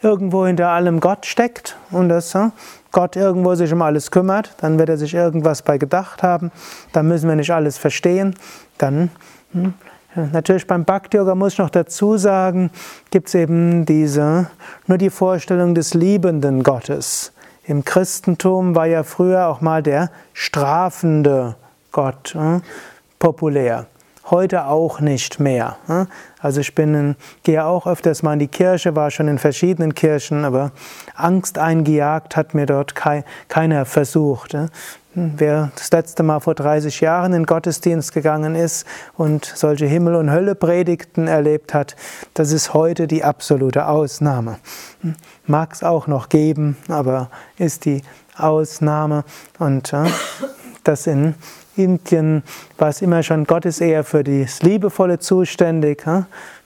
[0.00, 2.52] irgendwo hinter allem Gott steckt und dass hm,
[2.90, 6.50] Gott irgendwo sich um alles kümmert, dann wird er sich irgendwas bei gedacht haben,
[6.94, 8.34] dann müssen wir nicht alles verstehen,
[8.78, 9.10] dann
[9.52, 9.74] hm,
[10.32, 12.70] Natürlich beim Bhakti Yoga muss ich noch dazu sagen,
[13.10, 14.50] gibt es eben diese,
[14.88, 17.32] nur die Vorstellung des liebenden Gottes.
[17.64, 21.54] Im Christentum war ja früher auch mal der strafende
[21.90, 22.60] Gott äh,
[23.18, 23.86] populär
[24.30, 25.76] heute auch nicht mehr.
[26.40, 30.44] Also ich bin, gehe auch öfters mal in die Kirche, war schon in verschiedenen Kirchen,
[30.44, 30.72] aber
[31.14, 34.56] Angst eingejagt hat mir dort keiner versucht.
[35.14, 40.30] Wer das letzte Mal vor 30 Jahren in Gottesdienst gegangen ist und solche Himmel- und
[40.30, 41.96] Hölle-Predigten erlebt hat,
[42.34, 44.58] das ist heute die absolute Ausnahme.
[45.46, 48.02] Mag es auch noch geben, aber ist die
[48.36, 49.24] Ausnahme.
[49.58, 49.92] Und
[50.84, 51.34] das in
[51.84, 52.42] Indien
[52.78, 56.04] war es immer schon, Gott ist eher für das Liebevolle zuständig,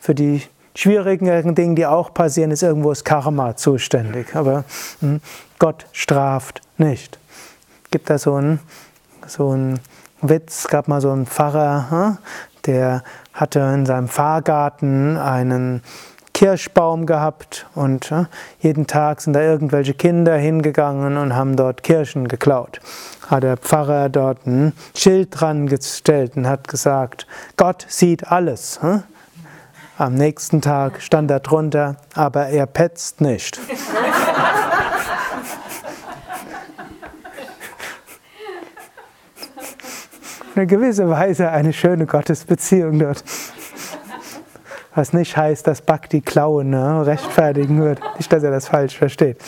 [0.01, 0.43] für die
[0.75, 4.35] schwierigen Dinge, die auch passieren, ist irgendwo das Karma zuständig.
[4.35, 4.65] Aber
[5.01, 5.21] hm,
[5.59, 7.19] Gott straft nicht.
[7.91, 8.61] Gibt da so einen,
[9.27, 9.81] so einen
[10.21, 12.19] Witz, gab mal so einen Pfarrer,
[12.67, 15.83] der hatte in seinem Fahrgarten einen
[16.35, 18.13] Kirschbaum gehabt und
[18.61, 22.81] jeden Tag sind da irgendwelche Kinder hingegangen und haben dort Kirschen geklaut
[23.31, 28.79] hat der Pfarrer dort ein Schild dran gestellt und hat gesagt, Gott sieht alles.
[29.97, 33.61] Am nächsten Tag stand da drunter, aber er petzt nicht.
[40.57, 43.25] Eine gewisse Weise eine schöne Gottesbeziehung dort.
[44.95, 48.01] Was nicht heißt, dass Bhakti klauen ne, rechtfertigen wird.
[48.17, 49.39] Nicht, dass er das falsch versteht.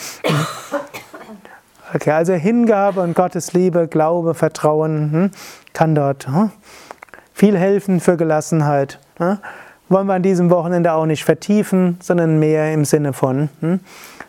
[1.93, 5.31] Okay, also Hingabe und Gottes Liebe, Glaube, Vertrauen hm,
[5.71, 6.51] kann dort hm,
[7.33, 8.99] viel helfen für Gelassenheit.
[9.17, 9.37] Hm.
[9.87, 13.79] Wollen wir an diesem Wochenende auch nicht vertiefen, sondern mehr im Sinne von hm,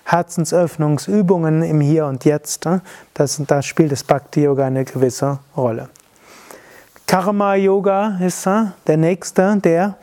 [0.05, 2.65] Herzensöffnungsübungen im Hier und Jetzt.
[2.65, 2.81] Hm.
[3.15, 5.89] Das, da spielt das Bhakti Yoga eine gewisse Rolle.
[7.09, 9.97] Karma Yoga ist hm, der nächste der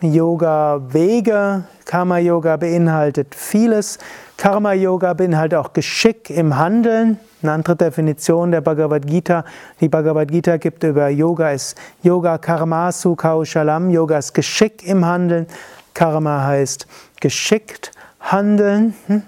[0.00, 1.64] Yoga-Wege.
[1.84, 3.98] Karma Yoga beinhaltet vieles.
[4.36, 7.18] Karma Yoga beinhaltet auch Geschick im Handeln.
[7.42, 9.44] Eine andere Definition der Bhagavad Gita.
[9.80, 13.90] Die Bhagavad Gita gibt über Yoga ist Yoga Karmasu Kaushalam.
[13.90, 15.46] Yoga ist Geschick im Handeln.
[15.94, 16.86] Karma heißt
[17.20, 18.94] geschickt handeln.
[19.06, 19.22] Hm?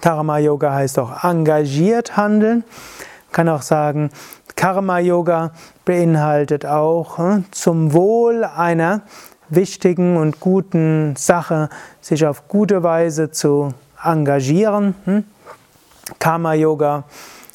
[0.00, 2.64] Karma Yoga heißt auch engagiert handeln.
[3.28, 4.10] Man kann auch sagen,
[4.56, 5.52] Karma Yoga
[5.84, 9.02] beinhaltet auch hm, zum Wohl einer
[9.48, 11.68] wichtigen und guten Sache
[12.00, 14.94] sich auf gute Weise zu engagieren.
[15.04, 15.24] Hm?
[16.18, 17.04] Karma Yoga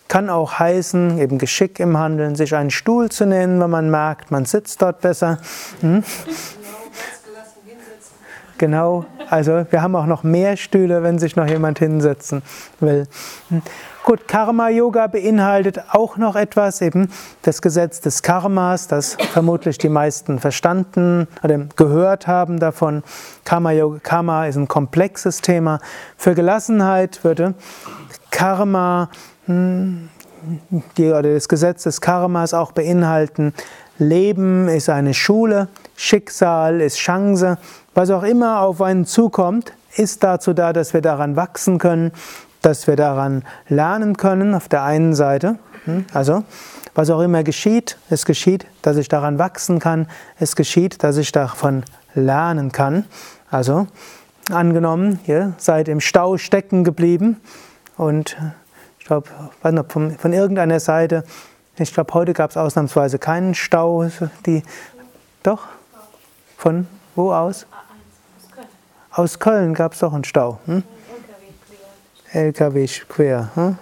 [0.08, 4.30] kann auch heißen, eben Geschick im Handeln, sich einen Stuhl zu nehmen, wenn man merkt,
[4.30, 5.40] man sitzt dort besser.
[5.82, 6.04] Hm?
[8.60, 12.44] Genau, also wir haben auch noch mehr Stühle, wenn sich noch jemand hinsetzen
[12.80, 13.08] will.
[14.04, 17.10] Gut, Karma Yoga beinhaltet auch noch etwas, eben
[17.44, 23.04] das Gesetz des Karmas, das vermutlich die meisten verstanden oder gehört haben davon.
[23.46, 25.80] Karma, Yoga, Karma ist ein komplexes Thema.
[26.18, 27.54] Für Gelassenheit würde
[28.30, 29.10] Karma,
[29.46, 30.10] hm,
[30.98, 33.54] die, oder das Gesetz des Karmas auch beinhalten,
[34.00, 37.58] Leben ist eine Schule, Schicksal ist Chance,
[37.94, 42.12] was auch immer auf einen zukommt, ist dazu da, dass wir daran wachsen können,
[42.64, 45.58] dass wir daran lernen können, auf der einen Seite.
[45.86, 46.44] Hm, also,
[46.96, 50.08] was auch immer geschieht, es geschieht, dass ich daran wachsen kann,
[50.40, 51.84] es geschieht, dass ich davon
[52.16, 53.06] lernen kann.
[53.52, 53.88] Also,
[54.50, 57.40] angenommen, ihr seid im Stau stecken geblieben
[57.98, 58.38] und
[59.00, 59.30] ich glaube,
[59.90, 61.24] von, von irgendeiner Seite,
[61.78, 64.08] ich glaube, heute gab es ausnahmsweise keinen Stau.
[64.46, 64.64] Die,
[65.42, 65.68] doch?
[66.58, 67.66] Von wo aus?
[69.12, 70.60] Aus Köln gab es doch einen Stau.
[70.66, 70.84] Hm?
[72.34, 73.50] LKW quer.
[73.56, 73.78] Hm?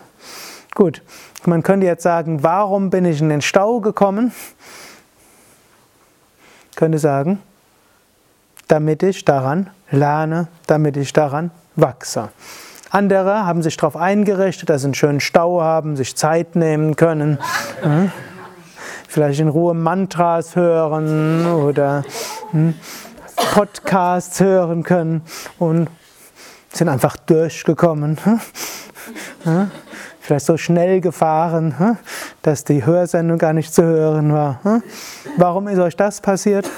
[0.75, 1.01] Gut,
[1.45, 4.31] man könnte jetzt sagen, warum bin ich in den Stau gekommen?
[6.75, 7.39] Könnte sagen,
[8.67, 12.29] damit ich daran lerne, damit ich daran wachse.
[12.89, 17.39] Andere haben sich darauf eingerichtet, dass sie einen schönen Stau haben, sich Zeit nehmen können,
[17.81, 18.11] hm?
[19.07, 22.03] vielleicht in Ruhe Mantras hören oder
[22.51, 22.73] hm,
[23.53, 25.21] Podcasts hören können
[25.57, 25.89] und
[26.73, 28.17] sind einfach durchgekommen.
[29.43, 29.71] Hm?
[30.19, 31.97] Vielleicht so schnell gefahren,
[32.41, 34.59] dass die Hörsendung gar nicht zu hören war.
[35.37, 36.69] Warum ist euch das passiert?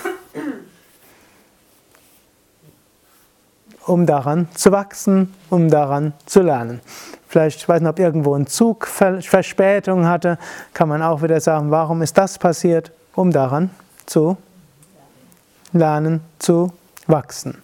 [3.86, 6.82] um daran zu wachsen, um daran zu lernen.
[7.28, 10.38] Vielleicht, ich weiß nicht, ob irgendwo ein Zug Verspätung hatte,
[10.74, 12.92] kann man auch wieder sagen, warum ist das passiert?
[13.16, 13.72] Um daran
[14.06, 14.38] zu
[15.72, 16.72] lernen, zu
[17.08, 17.62] wachsen.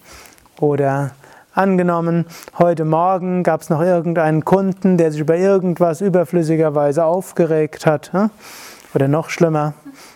[0.59, 1.11] Oder
[1.59, 2.25] angenommen,
[2.57, 8.13] heute Morgen gab es noch irgendeinen Kunden, der sich über irgendwas überflüssigerweise aufgeregt hat.
[8.13, 8.29] Hm?
[8.95, 9.73] Oder noch schlimmer,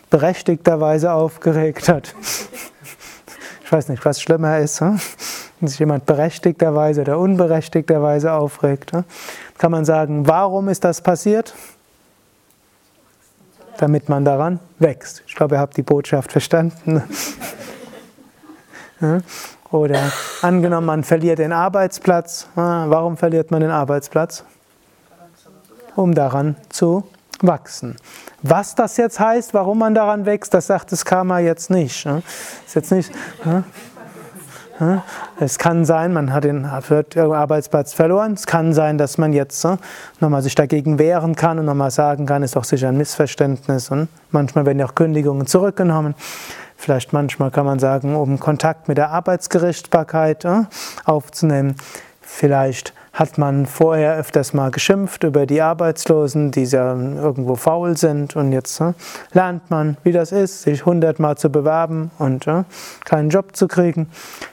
[0.10, 2.16] berechtigterweise aufgeregt hat.
[3.64, 4.82] Ich weiß nicht, was schlimmer ist.
[4.82, 5.00] Hm?
[5.64, 8.92] wenn sich jemand berechtigterweise oder unberechtigterweise aufregt,
[9.58, 11.54] kann man sagen, warum ist das passiert?
[13.78, 15.24] Damit man daran wächst.
[15.26, 17.02] Ich glaube, ihr habt die Botschaft verstanden.
[19.74, 20.12] Oder
[20.44, 22.48] angenommen, man verliert den Arbeitsplatz.
[22.54, 24.46] Warum verliert man den Arbeitsplatz?
[25.96, 27.04] Um daran zu
[27.42, 27.96] wachsen.
[28.44, 32.06] Was das jetzt heißt, warum man daran wächst, das sagt das Karma jetzt nicht.
[32.06, 33.12] Ist jetzt nicht.
[35.40, 38.34] Es kann sein, man hat den Arbeitsplatz verloren.
[38.34, 39.66] Es kann sein, dass man jetzt
[40.20, 43.90] nochmal sich dagegen wehren kann und nochmal sagen kann, ist doch sicher ein Missverständnis.
[43.90, 46.14] Und manchmal werden ja auch Kündigungen zurückgenommen.
[46.84, 50.46] Vielleicht manchmal kann man sagen, um Kontakt mit der Arbeitsgerichtbarkeit
[51.06, 51.78] aufzunehmen.
[52.20, 58.36] Vielleicht hat man vorher öfters mal geschimpft über die Arbeitslosen, die ja irgendwo faul sind
[58.36, 58.92] und jetzt äh,
[59.32, 62.66] lernt man, wie das ist, sich hundertmal zu bewerben und äh,
[63.06, 64.10] keinen Job zu kriegen.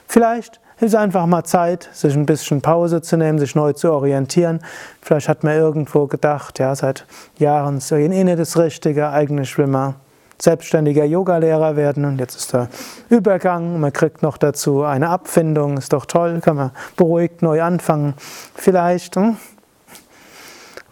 [0.07, 4.61] Vielleicht ist einfach mal Zeit, sich ein bisschen Pause zu nehmen, sich neu zu orientieren.
[5.01, 7.05] Vielleicht hat man irgendwo gedacht, ja, seit
[7.39, 9.95] Jahren ist eh nicht das Richtige, eigentlich will man
[10.41, 12.67] selbstständiger Yogalehrer werden und jetzt ist der
[13.09, 18.15] Übergang, man kriegt noch dazu eine Abfindung, ist doch toll, kann man beruhigt neu anfangen.
[18.55, 19.37] Vielleicht hm?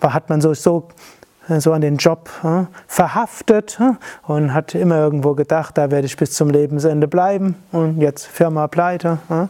[0.01, 0.88] hat man so, so,
[1.47, 6.15] so an den Job hm, verhaftet hm, und hat immer irgendwo gedacht, da werde ich
[6.15, 9.49] bis zum Lebensende bleiben und jetzt Firma pleite, hm,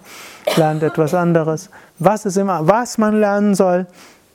[0.55, 1.69] lernt etwas anderes.
[1.99, 3.85] Was, ist immer, was man lernen soll,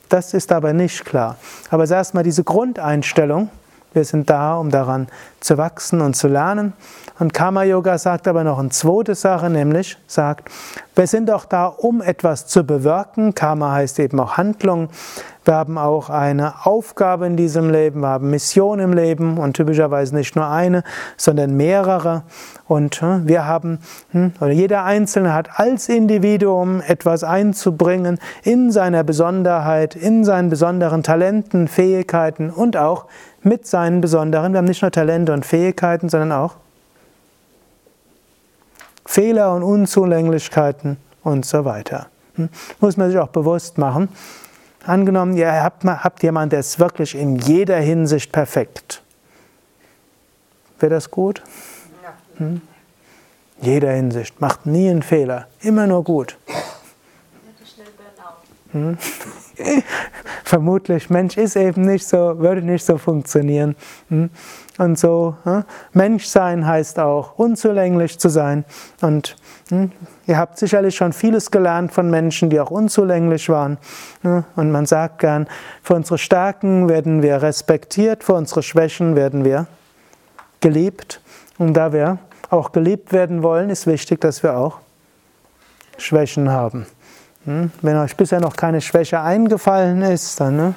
[0.09, 1.37] das ist aber nicht klar.
[1.71, 3.49] Aber erstmal diese Grundeinstellung,
[3.95, 5.07] wir sind da, um daran
[5.39, 6.73] zu wachsen und zu lernen.
[7.17, 10.49] Und Karma Yoga sagt aber noch eine zweite Sache, nämlich sagt,
[10.95, 13.33] wir sind auch da, um etwas zu bewirken.
[13.33, 14.89] Karma heißt eben auch Handlung.
[15.45, 20.15] Wir haben auch eine Aufgabe in diesem Leben, wir haben Mission im Leben und typischerweise
[20.15, 20.83] nicht nur eine,
[21.17, 22.23] sondern mehrere.
[22.67, 23.77] Und hm, wir haben,
[24.09, 31.03] hm, oder jeder Einzelne hat als Individuum etwas einzubringen in seiner Besonderheit, in seinen besonderen
[31.03, 33.05] Talenten, Fähigkeiten und auch
[33.45, 36.55] mit seinen besonderen, wir haben nicht nur Talente und Fähigkeiten, sondern auch
[39.05, 42.07] Fehler und Unzulänglichkeiten und so weiter.
[42.35, 42.49] Hm?
[42.79, 44.09] Muss man sich auch bewusst machen.
[44.83, 49.03] Angenommen, ihr habt, habt jemanden, der ist wirklich in jeder Hinsicht perfekt.
[50.79, 51.43] Wäre das gut?
[52.37, 52.61] Hm?
[53.61, 56.37] Jeder Hinsicht, macht nie einen Fehler, immer nur gut.
[58.71, 58.97] Hm?
[60.43, 63.75] Vermutlich, Mensch ist eben nicht so, würde nicht so funktionieren.
[64.09, 64.29] Hm?
[64.77, 65.63] Und so, hm?
[65.93, 68.65] Menschsein heißt auch unzulänglich zu sein.
[69.01, 69.35] Und
[69.69, 69.91] hm?
[70.27, 73.77] ihr habt sicherlich schon vieles gelernt von Menschen, die auch unzulänglich waren.
[74.21, 74.43] Hm?
[74.55, 75.47] Und man sagt gern,
[75.81, 79.67] für unsere Stärken werden wir respektiert, für unsere Schwächen werden wir
[80.61, 81.21] geliebt.
[81.57, 82.17] Und da wir
[82.49, 84.79] auch geliebt werden wollen, ist wichtig, dass wir auch
[85.97, 86.85] Schwächen haben.
[87.45, 87.71] Hm?
[87.81, 90.75] Wenn euch bisher noch keine Schwäche eingefallen ist, dann ne,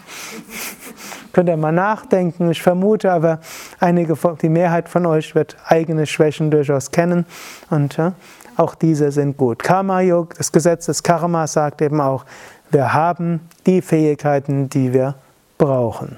[1.32, 2.50] könnt ihr mal nachdenken.
[2.50, 3.40] Ich vermute aber,
[3.80, 7.26] einige, die Mehrheit von euch wird eigene Schwächen durchaus kennen
[7.70, 8.12] und ja,
[8.56, 9.62] auch diese sind gut.
[9.62, 12.24] Karma Yoga, das Gesetz des Karma sagt eben auch,
[12.70, 15.14] wir haben die Fähigkeiten, die wir
[15.56, 16.16] brauchen.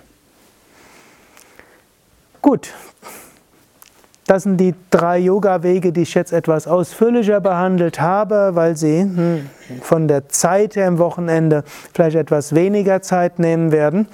[2.42, 2.72] Gut,
[4.30, 9.10] das sind die drei Yoga-Wege, die ich jetzt etwas ausführlicher behandelt habe, weil sie
[9.82, 14.06] von der Zeit her im Wochenende vielleicht etwas weniger Zeit nehmen werden.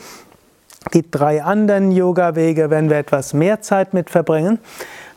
[0.95, 4.59] Die drei anderen Yoga-Wege werden wir etwas mehr Zeit mit verbringen.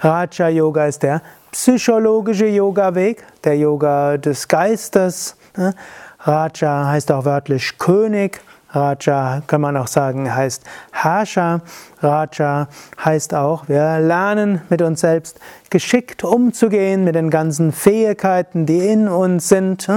[0.02, 1.22] Raja Yoga ist der
[1.54, 5.38] psychologische Yoga-Weg, der Yoga des Geistes.
[5.56, 5.76] Ne?
[6.20, 8.42] Raja heißt auch wörtlich König.
[8.72, 11.62] Raja kann man auch sagen, heißt Herrscher.
[12.02, 12.68] Raja
[13.04, 15.40] heißt auch, wir lernen mit uns selbst
[15.70, 19.90] geschickt umzugehen mit den ganzen Fähigkeiten, die in uns sind.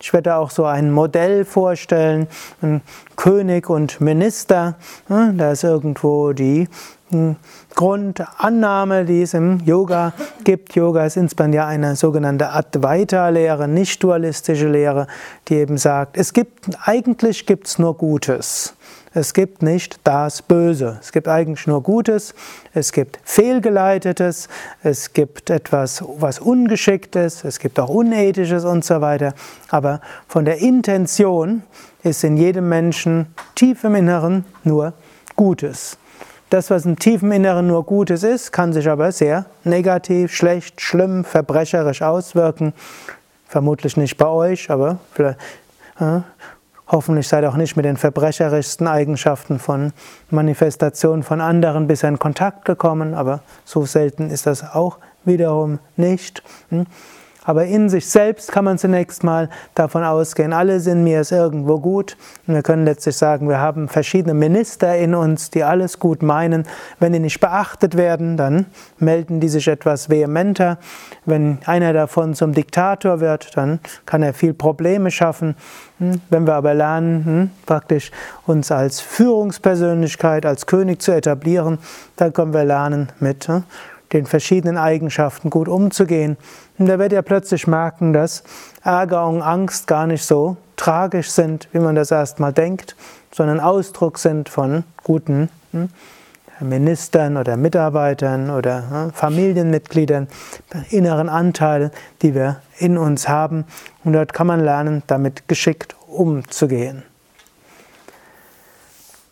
[0.00, 2.28] Ich werde auch so ein Modell vorstellen,
[2.62, 2.80] ein
[3.16, 4.76] König und Minister.
[5.08, 6.68] Da ist irgendwo die
[7.74, 10.12] Grundannahme, die es im Yoga
[10.44, 10.74] gibt.
[10.74, 15.06] Yoga ist insbesondere eine sogenannte Advaita-Lehre, nicht dualistische Lehre,
[15.48, 18.74] die eben sagt, es gibt, eigentlich gibt es nur Gutes.
[19.14, 20.98] Es gibt nicht das Böse.
[21.00, 22.34] Es gibt eigentlich nur Gutes.
[22.72, 24.48] Es gibt Fehlgeleitetes.
[24.82, 27.44] Es gibt etwas, was Ungeschicktes.
[27.44, 29.34] Es gibt auch Unethisches und so weiter.
[29.68, 31.62] Aber von der Intention
[32.02, 34.94] ist in jedem Menschen tief im Inneren nur
[35.36, 35.98] Gutes.
[36.52, 41.24] Das, was im tiefen Inneren nur Gutes ist, kann sich aber sehr negativ, schlecht, schlimm,
[41.24, 42.74] verbrecherisch auswirken.
[43.46, 44.98] Vermutlich nicht bei euch, aber
[45.98, 46.20] äh,
[46.88, 49.94] hoffentlich seid auch nicht mit den verbrecherischsten Eigenschaften von
[50.28, 56.42] Manifestationen von anderen bisher in Kontakt gekommen, aber so selten ist das auch wiederum nicht.
[56.68, 56.84] Hm?
[57.44, 61.80] Aber in sich selbst kann man zunächst mal davon ausgehen, alles in mir ist irgendwo
[61.80, 62.16] gut.
[62.46, 66.64] Und wir können letztlich sagen, wir haben verschiedene Minister in uns, die alles gut meinen.
[67.00, 68.66] Wenn die nicht beachtet werden, dann
[68.98, 70.78] melden die sich etwas vehementer.
[71.24, 75.56] Wenn einer davon zum Diktator wird, dann kann er viel Probleme schaffen.
[75.98, 76.20] Hm?
[76.30, 78.10] Wenn wir aber lernen, hm, praktisch
[78.46, 81.78] uns als Führungspersönlichkeit, als König zu etablieren,
[82.16, 83.64] dann können wir lernen mit hm,
[84.12, 86.36] den verschiedenen Eigenschaften gut umzugehen.
[86.78, 88.42] Und da wird er plötzlich merken, dass
[88.82, 92.96] Ärger und Angst gar nicht so tragisch sind, wie man das erstmal denkt,
[93.32, 95.88] sondern Ausdruck sind von guten hm,
[96.60, 100.28] Ministern oder Mitarbeitern oder Familienmitgliedern,
[100.90, 101.90] inneren Anteilen,
[102.22, 103.64] die wir in uns haben.
[104.04, 107.02] Und dort kann man lernen, damit geschickt umzugehen.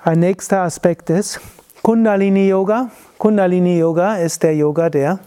[0.03, 1.41] Ein nächster Aspekt ist
[1.83, 2.91] Kundalini Yoga.
[3.17, 5.19] Kundalini Yoga ist der Yoga der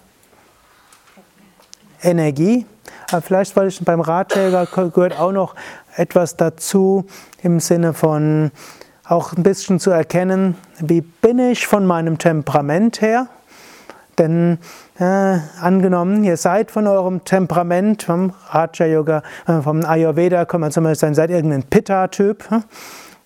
[2.04, 2.66] Energie.
[3.12, 5.56] Aber vielleicht, weil ich beim Ratschläger gehört auch noch
[5.95, 7.06] etwas dazu
[7.41, 8.51] im Sinne von
[9.04, 13.28] auch ein bisschen zu erkennen, wie bin ich von meinem Temperament her?
[14.20, 14.60] Denn
[14.99, 20.72] äh, angenommen, ihr seid von eurem Temperament, vom Raja Yoga, äh, vom Ayurveda, kann man
[20.72, 22.49] zum Beispiel sagen, seid irgendein Pitta-Typ.
[22.49, 22.64] Hm?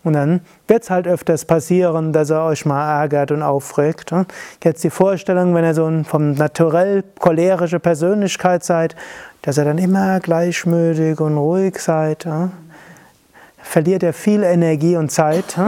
[0.07, 0.39] Und dann
[0.69, 4.15] wird es halt öfters passieren, dass er euch mal ärgert und aufregt.
[4.63, 8.95] Jetzt die Vorstellung, wenn ihr so ein vom naturell cholerische Persönlichkeit seid,
[9.41, 12.25] dass ihr dann immer gleichmütig und ruhig seid,
[13.61, 15.59] verliert er viel Energie und Zeit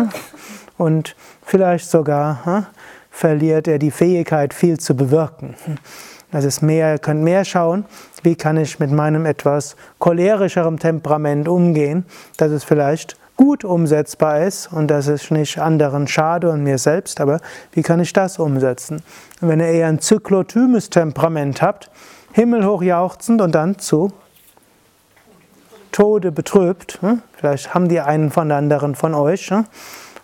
[0.77, 2.67] und vielleicht sogar
[3.11, 5.55] verliert er die Fähigkeit, viel zu bewirken.
[6.31, 7.83] Das ist mehr, ihr könnt mehr schauen,
[8.23, 12.05] wie kann ich mit meinem etwas cholerischerem Temperament umgehen,
[12.37, 17.21] dass es vielleicht gut umsetzbar ist und dass es nicht anderen schade und mir selbst,
[17.21, 17.39] aber
[17.71, 19.01] wie kann ich das umsetzen?
[19.39, 21.89] Und wenn ihr eher ein zyklotymes Temperament habt,
[22.33, 24.11] himmelhoch jauchzend und dann zu
[25.93, 27.21] Tode betrübt, hm?
[27.31, 29.65] vielleicht haben die einen von anderen von euch hm?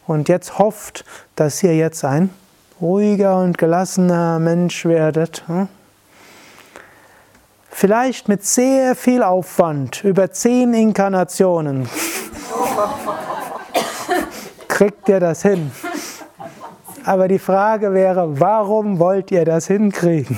[0.07, 1.05] und jetzt hofft,
[1.38, 2.32] dass ihr jetzt ein
[2.82, 5.45] ruhiger und gelassener Mensch werdet.
[5.47, 5.70] Hm?
[7.70, 11.88] Vielleicht mit sehr viel Aufwand, über zehn Inkarnationen
[14.76, 15.71] kriegt ihr das hin?
[17.05, 20.38] Aber die Frage wäre, warum wollt ihr das hinkriegen?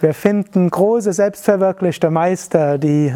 [0.00, 3.10] Wir finden große, selbstverwirklichte Meister, die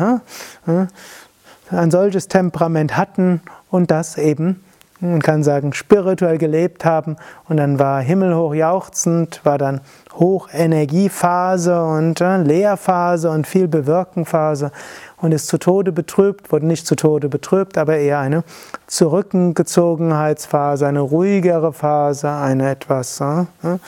[1.70, 4.64] ein solches Temperament hatten und das eben
[5.00, 7.16] man kann sagen, spirituell gelebt haben
[7.48, 9.80] und dann war himmelhoch jauchzend, war dann
[10.12, 14.72] Hochenergiephase und äh, Leerphase und viel Bewirkenphase
[15.20, 18.44] und ist zu Tode betrübt, wurde nicht zu Tode betrübt, aber eher eine
[18.86, 23.78] Zurückgezogenheitsphase, eine ruhigere Phase, eine etwas äh, äh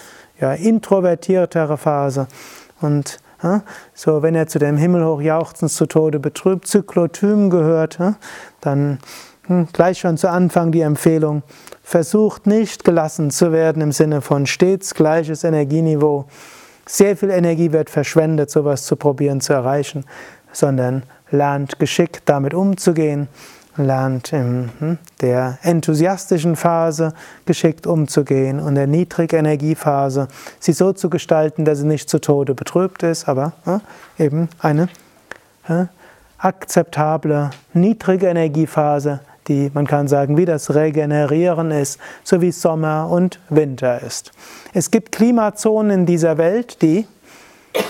[0.40, 2.26] ja, introvertiertere Phase
[2.80, 3.58] und äh,
[3.94, 7.98] so, wenn er zu dem himmelhoch jauchzend zu Tode betrübt, Zyklotym gehört,
[8.60, 8.98] dann
[9.46, 11.42] hm, gleich schon zu Anfang die Empfehlung,
[11.82, 16.26] versucht nicht gelassen zu werden im Sinne von stets gleiches Energieniveau.
[16.86, 20.04] Sehr viel Energie wird verschwendet, sowas zu probieren zu erreichen,
[20.52, 23.26] sondern lernt geschickt damit umzugehen,
[23.76, 27.14] lernt in hm, der enthusiastischen Phase
[27.46, 30.28] geschickt umzugehen und der Niedrigenergiephase
[30.60, 33.80] sie so zu gestalten, dass sie nicht zu Tode betrübt ist, aber hm,
[34.18, 34.88] eben eine
[36.38, 43.40] akzeptable niedrige Energiephase die, man kann sagen, wie das Regenerieren ist, so wie Sommer und
[43.48, 44.30] Winter ist.
[44.72, 47.06] Es gibt Klimazonen in dieser Welt, die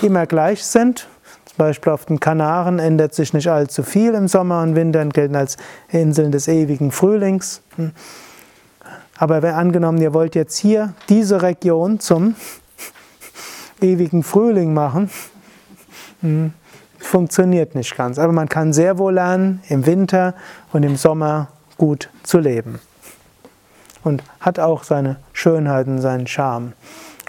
[0.01, 1.07] immer gleich sind.
[1.55, 5.13] Zum Beispiel auf den Kanaren ändert sich nicht allzu viel im Sommer und Winter und
[5.13, 5.57] gelten als
[5.89, 7.61] Inseln des ewigen Frühlings.
[7.75, 7.91] Hm.
[9.19, 12.33] Aber wenn angenommen, ihr wollt jetzt hier diese Region zum
[13.81, 15.11] ewigen Frühling machen,
[16.21, 16.53] hm,
[16.97, 18.17] funktioniert nicht ganz.
[18.17, 20.33] Aber man kann sehr wohl lernen, im Winter
[20.71, 22.79] und im Sommer gut zu leben.
[24.03, 26.73] Und hat auch seine Schönheiten, seinen Charme.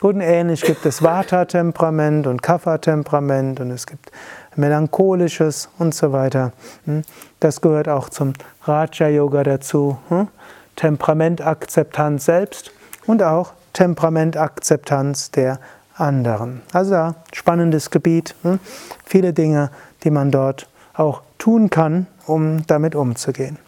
[0.01, 4.11] Und ähnlich gibt es Vata-Temperament und Kapha-Temperament und es gibt
[4.57, 6.53] melancholisches und so weiter.
[6.85, 7.03] Hm?
[7.41, 8.33] Das gehört auch zum
[8.65, 9.99] Raja-Yoga dazu.
[10.09, 10.29] Hm?
[10.77, 12.73] Temperamentakzeptanz selbst
[13.07, 15.61] und auch Temperamentakzeptanz der
[15.97, 16.63] anderen.
[16.73, 18.59] Also da spannendes Gebiet, hm?
[19.05, 19.71] viele Dinge,
[20.03, 23.59] die man dort auch tun kann, um damit umzugehen.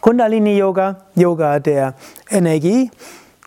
[0.00, 1.94] Kundalini Yoga, Yoga der
[2.30, 2.90] Energie.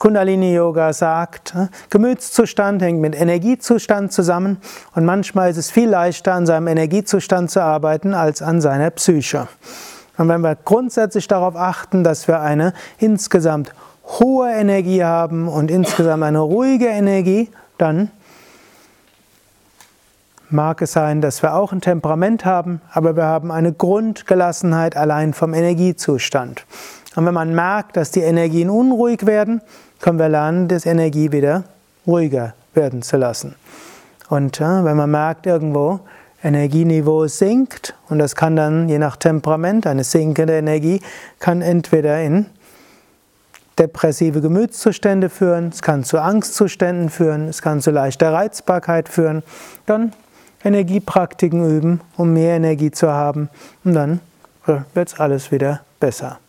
[0.02, 1.70] Kundalini Yoga sagt, hm?
[1.91, 4.58] Gemütszustand hängt mit Energiezustand zusammen
[4.95, 9.47] und manchmal ist es viel leichter an seinem Energiezustand zu arbeiten als an seiner Psyche.
[10.18, 13.74] Und wenn wir grundsätzlich darauf achten, dass wir eine insgesamt
[14.20, 18.10] hohe Energie haben und insgesamt eine ruhige Energie, dann
[20.49, 25.36] mag es sein, dass wir auch ein Temperament haben, aber wir haben eine Grundgelassenheit allein
[25.36, 26.66] vom Energiezustand.
[27.16, 29.62] Und wenn man merkt, dass die Energien unruhig werden,
[30.02, 31.64] können wir lernen, das Energie wieder
[32.06, 33.56] ruhiger werden zu lassen.
[34.30, 35.99] Und äh, wenn man merkt irgendwo,
[36.43, 41.02] Energieniveau sinkt, und das kann dann je nach Temperament, eine sinkende Energie,
[41.39, 42.47] kann entweder in
[43.78, 49.43] depressive Gemütszustände führen, es kann zu Angstzuständen führen, es kann zu leichter Reizbarkeit führen.
[49.86, 50.14] Dann
[50.64, 53.49] Energiepraktiken üben, um mehr Energie zu haben
[53.84, 54.20] und dann
[54.66, 56.39] wird es alles wieder besser.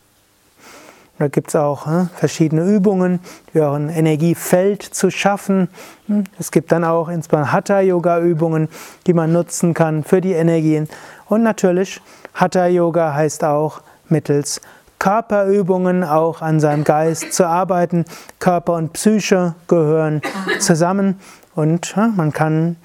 [1.19, 3.21] Da gibt es auch äh, verschiedene Übungen,
[3.53, 5.69] die auch ein Energiefeld zu schaffen.
[6.07, 8.69] Hm, es gibt dann auch insbesondere Hatha-Yoga-Übungen,
[9.07, 10.89] die man nutzen kann für die Energien.
[11.29, 12.01] Und natürlich,
[12.35, 14.61] Hatha-Yoga heißt auch mittels
[14.99, 18.05] Körperübungen auch an seinem Geist zu arbeiten.
[18.39, 20.23] Körper und Psyche gehören
[20.61, 21.19] zusammen
[21.57, 22.77] und äh, man kann,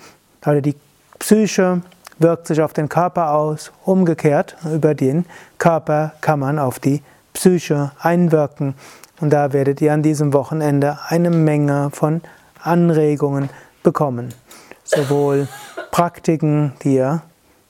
[0.46, 0.76] oder die
[1.20, 1.82] Psyche
[2.20, 5.26] wirkt sich auf den Körper aus, umgekehrt über den
[5.60, 7.04] Körper kann man auf die
[7.38, 8.74] Psyche einwirken.
[9.22, 12.22] Und da werdet ihr an diesem Wochenende eine Menge von
[12.64, 13.52] Anregungen
[13.84, 14.34] bekommen.
[14.84, 15.48] Sowohl
[15.92, 17.22] Praktiken, die ihr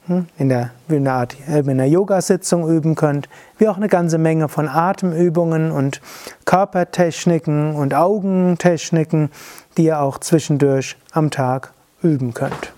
[0.05, 4.69] hm, in der, äh, in der Yoga-Sitzung üben könnt, wie auch eine ganze Menge von
[4.69, 5.99] Atemübungen und
[6.45, 9.31] Körpertechniken und Augentechniken,
[9.75, 12.71] die ihr auch zwischendurch am Tag üben könnt.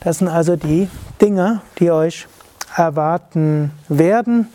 [0.00, 0.88] Das sind also die
[1.20, 2.26] Dinge, die euch
[2.76, 4.48] erwarten werden.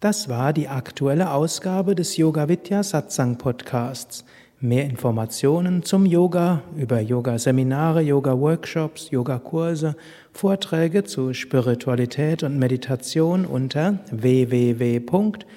[0.00, 4.24] Das war die aktuelle Ausgabe des Yoga Vidya Satsang Podcasts.
[4.62, 9.96] Mehr Informationen zum Yoga über Yoga-Seminare, Yoga-Workshops, Yogakurse,
[10.32, 15.48] Vorträge zu Spiritualität und Meditation unter www.yoga-vidya.de